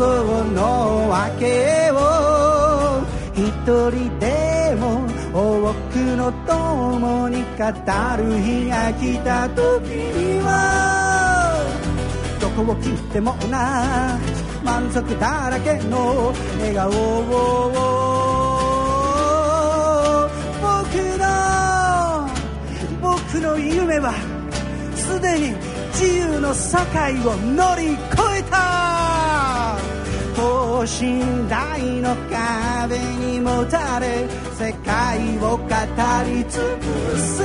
[0.00, 0.06] そ
[0.44, 3.02] の訳を。
[3.34, 3.46] 一
[3.90, 7.64] 人でも多くの共に語
[8.16, 10.99] る日が来た時には
[12.56, 13.52] どこを切っても同じ
[14.64, 17.80] 満足だらけの笑顔を。
[20.60, 20.68] 僕
[21.18, 21.24] の
[23.00, 24.12] 僕の夢は
[24.94, 25.54] すでに
[25.92, 26.58] 自由の境
[27.30, 27.98] を乗り越
[28.38, 29.78] えた。
[30.36, 34.26] 等身大の壁にもたれ
[34.58, 35.64] 世界を語
[36.24, 37.42] り尽くす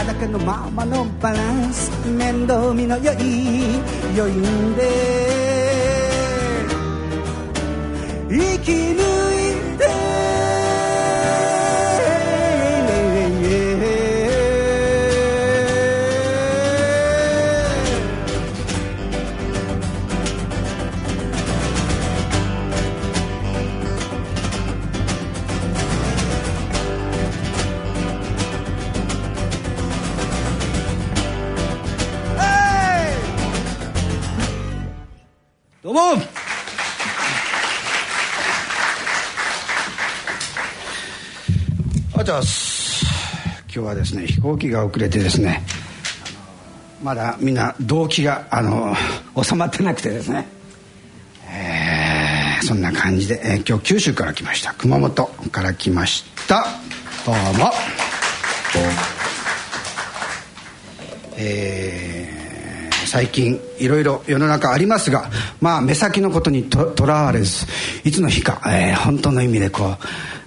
[0.00, 3.16] 裸のままのバランス面倒見の良い
[4.16, 4.88] 余韻で
[8.30, 9.19] 生き抜
[44.00, 45.62] ですね飛行機が遅れてですね
[47.02, 48.94] まだみんな動機があの
[49.42, 50.48] 収まってなくてですね、
[51.48, 56.66] えー、そんな感じで、えー、今日九州から来ました熊本から来ました。
[57.24, 57.70] どうも。
[61.36, 62.40] えー
[63.10, 67.66] 最近いろいろ世の中ありますがまあ目先のことにとらわれず
[68.04, 69.98] いつの日か、えー、本当の意味でこう、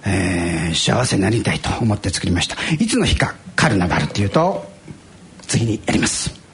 [0.06, 2.56] えー、幸せになりたいと思って作りました。
[2.72, 4.64] いつの日かカルナバルっていうと
[5.46, 6.44] 次にやります。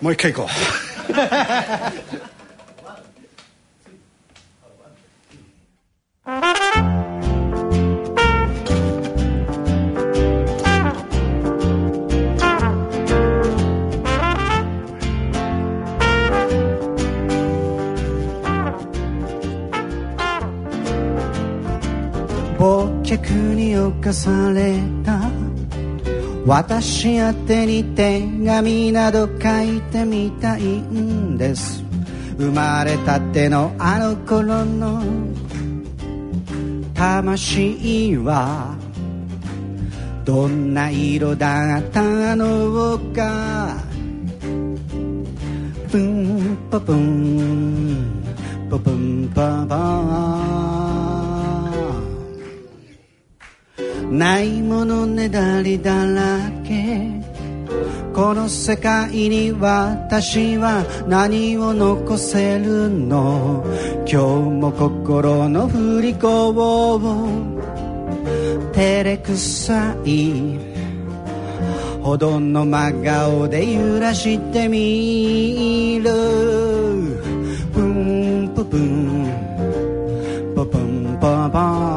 [0.00, 0.52] もう一回行こう。
[6.26, 6.90] 忘
[24.04, 25.30] に侵された。
[26.46, 31.82] 私宛てに手紙など書いてみたいんです。
[32.36, 35.02] 生まれたてのあの頃の。
[36.94, 38.76] 魂は。
[40.24, 43.76] どんな色だったのか。
[45.90, 48.22] プンパプン
[48.70, 50.73] パプンパパ
[54.18, 57.08] ないものねだりだらけ。
[58.14, 63.64] この世界に私は何を残せるの？
[64.06, 64.16] 今日
[64.60, 67.00] も心の振り子を
[68.72, 70.58] 照れくさい。
[72.00, 76.12] ほどの真顔で揺らしてみる。
[77.72, 81.93] プンププンポプンポポン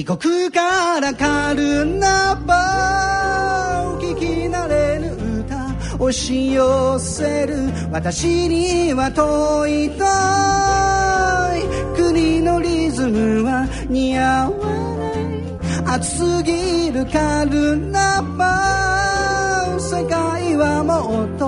[0.00, 0.18] 異国
[0.50, 10.04] からカルナバ聞き慣れぬ歌押し寄せる私には遠い遠
[11.58, 12.04] い。
[12.14, 14.66] 国のリズムは似合わ
[14.96, 15.92] ない。
[15.98, 21.44] 熱すぎるカルナバ世界はもっと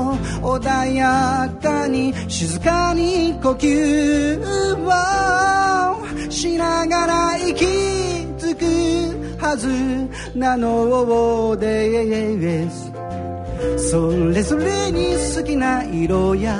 [0.46, 4.38] 穏やかに静かに呼吸
[4.84, 8.11] をしながら生き
[9.42, 9.68] はず
[10.38, 12.92] なのです
[13.90, 16.56] それぞれに好きな色や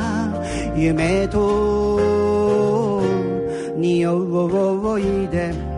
[0.77, 3.01] 夢と
[3.77, 4.19] 匂
[4.99, 5.73] いで。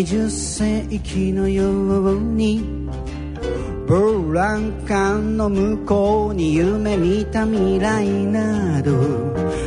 [0.00, 1.70] 20世紀のよ
[2.14, 2.62] うに
[3.86, 8.96] ブランカンの向こうに夢見た未来など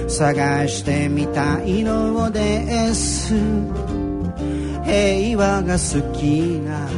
[0.10, 3.36] 探してみたいのです。
[4.84, 6.90] 平和が好きな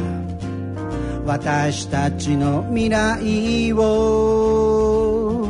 [1.26, 5.46] 私たちの未来を。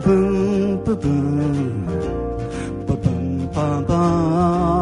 [0.00, 2.84] プンププン。
[2.86, 4.75] ププンパンパン。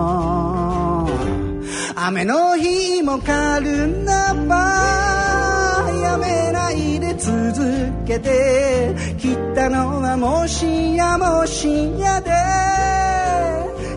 [2.07, 7.65] 雨の日もカルナバやめないで続
[8.07, 8.95] けて。
[9.17, 12.31] 切ったのはもしやもしやで。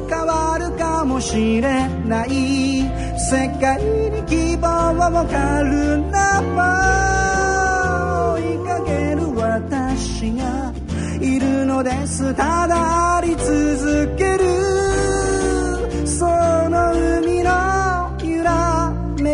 [0.09, 2.29] 変わるかもしれない。
[3.29, 10.71] 世界に希望をカルナバ追いかける私が
[11.19, 12.33] いるのです。
[12.35, 14.76] ただあり続ける。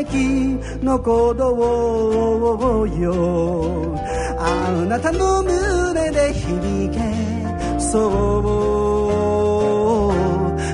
[0.03, 0.15] らめき
[0.83, 3.97] の鼓動よ
[4.37, 6.99] あなたの胸で響け
[7.79, 8.49] そ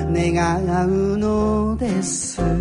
[0.06, 2.59] う願うのです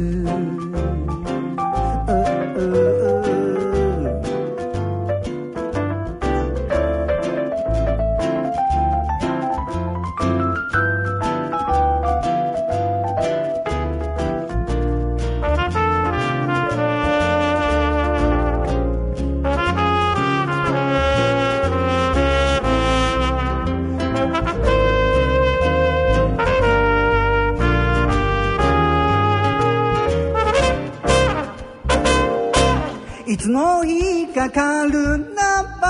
[33.49, 35.87] いつの日かカルナバ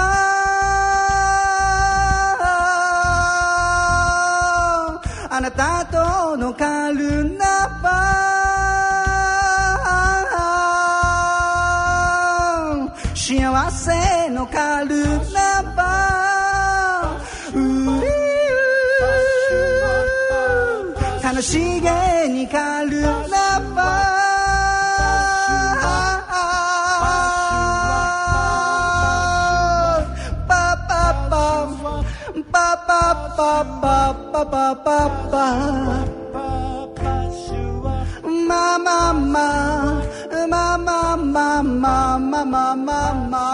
[5.29, 7.89] あなたとのカルナバ
[13.13, 17.19] 幸せのカルナバ
[17.53, 18.09] うー。
[21.21, 22.08] 楽しげ
[33.39, 34.73] ma ma ma
[43.31, 43.49] ma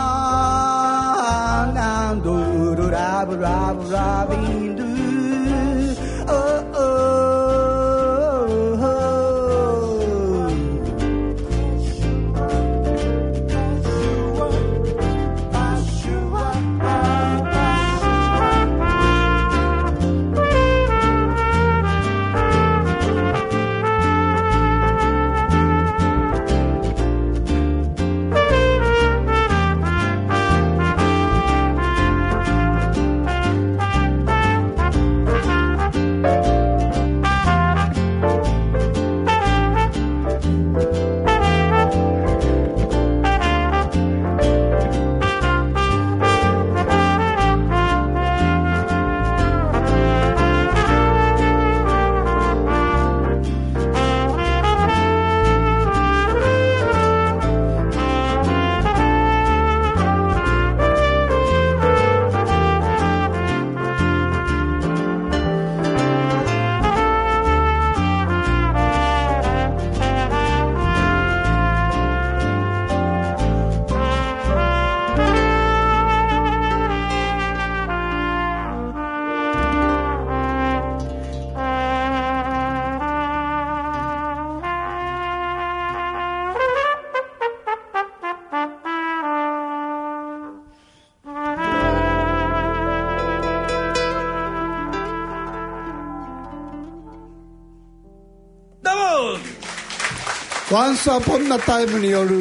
[100.76, 102.38] ワンスアポンナタイムによる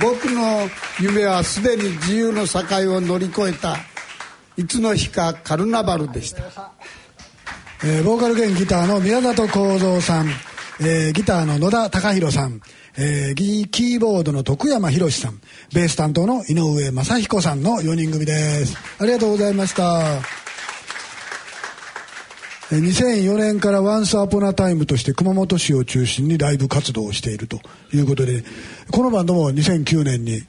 [0.00, 0.68] 僕の
[1.00, 2.60] 夢はすでに自由の境
[2.94, 3.76] を乗り越えた。
[4.56, 6.70] いつの日かカルナバルでした、
[7.82, 10.28] えーボーカル兼ギターの宮里幸三さん、
[10.80, 12.60] えーギターの野田貴弘さん、
[12.96, 15.40] えーギキーボードの徳山博さん。
[15.74, 18.76] ベース担当の井上正彦さんの4人組です。
[19.00, 20.41] ありがとうございました。
[22.78, 27.60] 2004年から「ワンスアポナタイムとして熊本市を中心にライブ活動をしていると
[27.92, 28.44] いうことで
[28.90, 30.42] このバンドも2009年に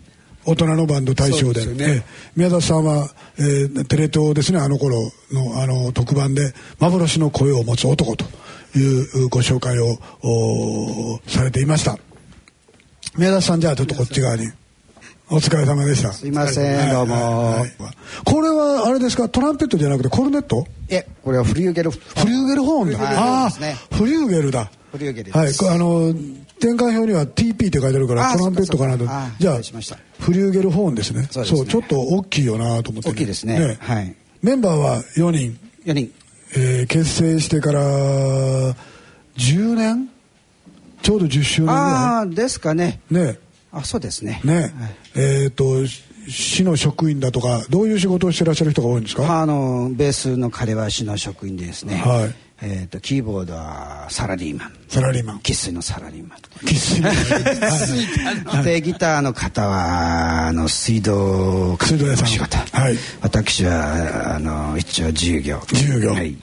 [0.45, 1.75] 大人のバンド大賞でね。
[1.79, 2.03] えー
[2.35, 8.25] 宮里さんは、えーテレ東ですねあの頃のあの特番で「幻の声を持つ男」と
[8.75, 9.99] いうご紹介を
[11.27, 11.97] されていました。
[13.17, 14.49] 宮里さんじゃあちょっとこっち側に
[15.29, 16.11] お疲れ様でした。
[16.13, 17.65] すいませんどうも。
[18.25, 19.29] これはあれですか？
[19.29, 20.65] トランペットじゃなくてコルネット？
[20.89, 21.91] えこれはフリューゲル。
[21.91, 22.97] フフリューゲルホーンだ。
[22.99, 24.69] はいああねフリューゲルだ。
[24.91, 25.37] フリューゲルです。
[25.37, 29.05] はい、こあの転換表には TP って書いてあるからトランペットかなと。
[29.39, 29.97] じゃあ失礼しました。
[30.19, 31.27] フリューゲルホーンですね。
[31.31, 31.65] そうですね。
[31.65, 33.77] ちょっと大きいよなと思って、大きいですね。
[33.79, 34.15] はい。
[34.41, 36.11] メンバーは4人、4人。
[36.55, 37.81] えー結成してから
[39.37, 40.09] 10年？
[41.01, 42.99] ちょうど10周年ぐあらあですかね。
[43.09, 43.13] い。
[43.15, 43.39] ね
[43.73, 44.39] あそうですね。
[44.43, 44.71] ね、
[45.15, 49.41] えっ、とし市の職員だとかどういう仕事をしてらっしゃる人が多いんですか？
[49.41, 52.35] あのベースの彼は市の職員でですね、はい。
[52.61, 54.73] えー、とキーボードはサラリーマン。
[54.87, 55.39] サラリーマン。
[55.43, 56.39] 生粋のサラリーマン。
[56.63, 58.63] 生粋のはい。
[58.63, 62.27] でギターの方はあの水道水道屋さん。
[62.27, 62.95] 仕事、はい。
[63.21, 65.59] 私はあの一応自由業。
[65.73, 66.11] 自由業。
[66.11, 66.37] はい。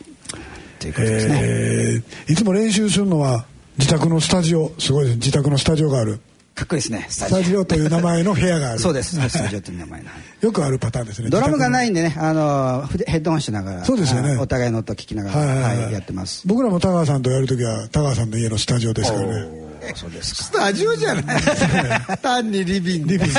[0.79, 3.47] ということですね、えーいつも練習するのは
[3.79, 4.73] 自宅のスタジオ。
[4.79, 5.17] すごいです。
[5.17, 6.21] 自宅のスタジオがある
[6.61, 7.07] かっこいいですね。
[7.09, 8.79] ススタジオという名前の部屋がある。
[8.81, 9.17] そうです。
[9.17, 10.11] スタジオという名前の。
[10.43, 11.31] よくあるパターンですね。
[11.31, 14.35] ドラムがない自んでねあのふヘッドホンしながらそうですよね。
[14.35, 15.85] あお互いの音聞きながら、はいはいはい。
[15.85, 16.47] はいやってます。
[16.47, 19.95] 僕らも田川さんとやるときは田川さんの家のスタジオですからね。
[19.95, 20.45] そうですか。
[20.45, 21.43] スタジオじゃない。
[22.21, 23.09] 単にリビング。
[23.09, 23.37] リビングね。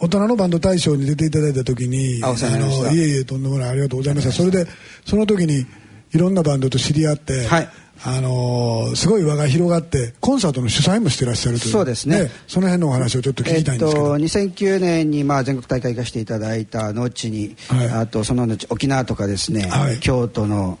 [0.00, 3.68] 大人のバンド大賞に出ていただいた時にあのいえいえとんでもない。
[3.68, 4.32] ありがとうございました。
[4.32, 4.66] それで
[5.06, 5.64] その時に
[6.12, 7.68] いろんなバンドと知り合って、はい
[8.02, 11.72] あのーすごい輪が広がってコンサートの主催もしてらっしゃるという。
[11.72, 12.30] そうですね。
[12.46, 17.88] その辺のお話をちょっと聞きたいんですけど、えっと、2009年にまあ全国大会行かせていただいた後に、はい。
[17.88, 20.00] あとその後沖縄とかですね、はい。
[20.00, 20.78] 京都の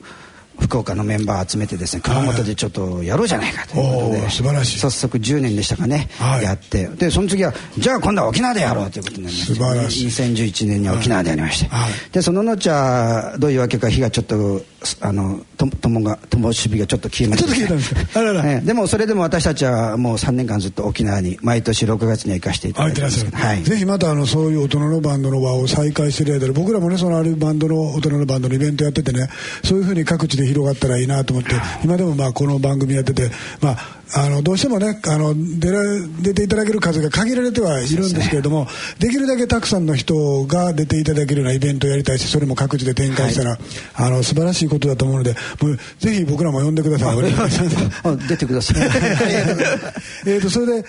[0.60, 4.78] 福岡のメンバー集めてですね熊本でちょっとやろうじゃないかということで、素晴らしい。
[4.78, 6.44] 早速10年でしたかね、はい。
[6.44, 6.86] やって。
[6.88, 10.06] でその次はじゃあ今度は沖縄でやろうということになりまして素晴らしい。
[10.06, 11.92] 2011年には沖縄でやりまして、はい。
[12.12, 14.62] でその後はどういうわけか火がちょっと
[15.00, 18.20] あのと友が友しびがちょっと消えましてちょっと消えたんですか？
[18.20, 18.52] あらら。
[18.52, 18.66] ええ。
[18.66, 23.62] でもそれでも私たちはもう3年間ずっと沖縄に毎年6月には行かせていただいてますはい。
[23.62, 29.28] ぜひまたあのそういう大人のバンドの場を再開してる間で僕らもねそのあるバンドの大人のバンドのイベントやっててね
[29.64, 31.54] そういうふうに各地で広がったらいいなと思って
[31.84, 33.30] 今でもまあこの番組やってて
[33.60, 35.80] まああのどうしてもねあの出ら
[36.22, 38.66] 出ていただける数が限られてはいるんですけれども
[38.98, 43.58] できるだけたくさんの人が出ていただけるようなイベントをやりたいしそれも各地で展開したら、
[43.94, 47.16] あの素晴らしいことだと思うのでもうぜひ僕らも呼んでください。
[48.28, 48.76] 出てください。
[50.26, 50.84] えーとそれで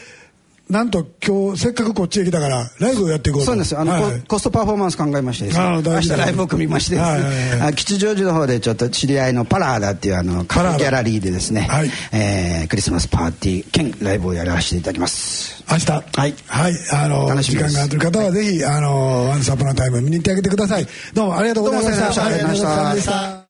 [0.70, 3.46] なんと今日せっかくこっちへ来たからライブをやっていこうと。
[3.46, 4.22] そうですあの、はいはい。
[4.22, 5.82] ココストパフォーマンス考えましてですね。
[5.84, 6.96] 明日ライブを組みまして。
[6.96, 7.76] ですね、はいはい。
[7.76, 11.90] 吉祥寺の方でちょっと知り合いのパラーダっていうあのカフェギャラリーでですね、はい。
[12.12, 15.64] えークリスマスパーティー兼ライブをやらせていただきます。
[15.70, 15.92] 明日。
[15.92, 16.34] はい。
[16.48, 16.74] はい。
[16.94, 17.78] あの時楽しみです。
[17.78, 20.88] 間がある方はぜひあのワンサポナタイム見に行ってあげてください。
[21.14, 22.26] どうもありがとうございました。
[22.26, 23.44] ありがとうございました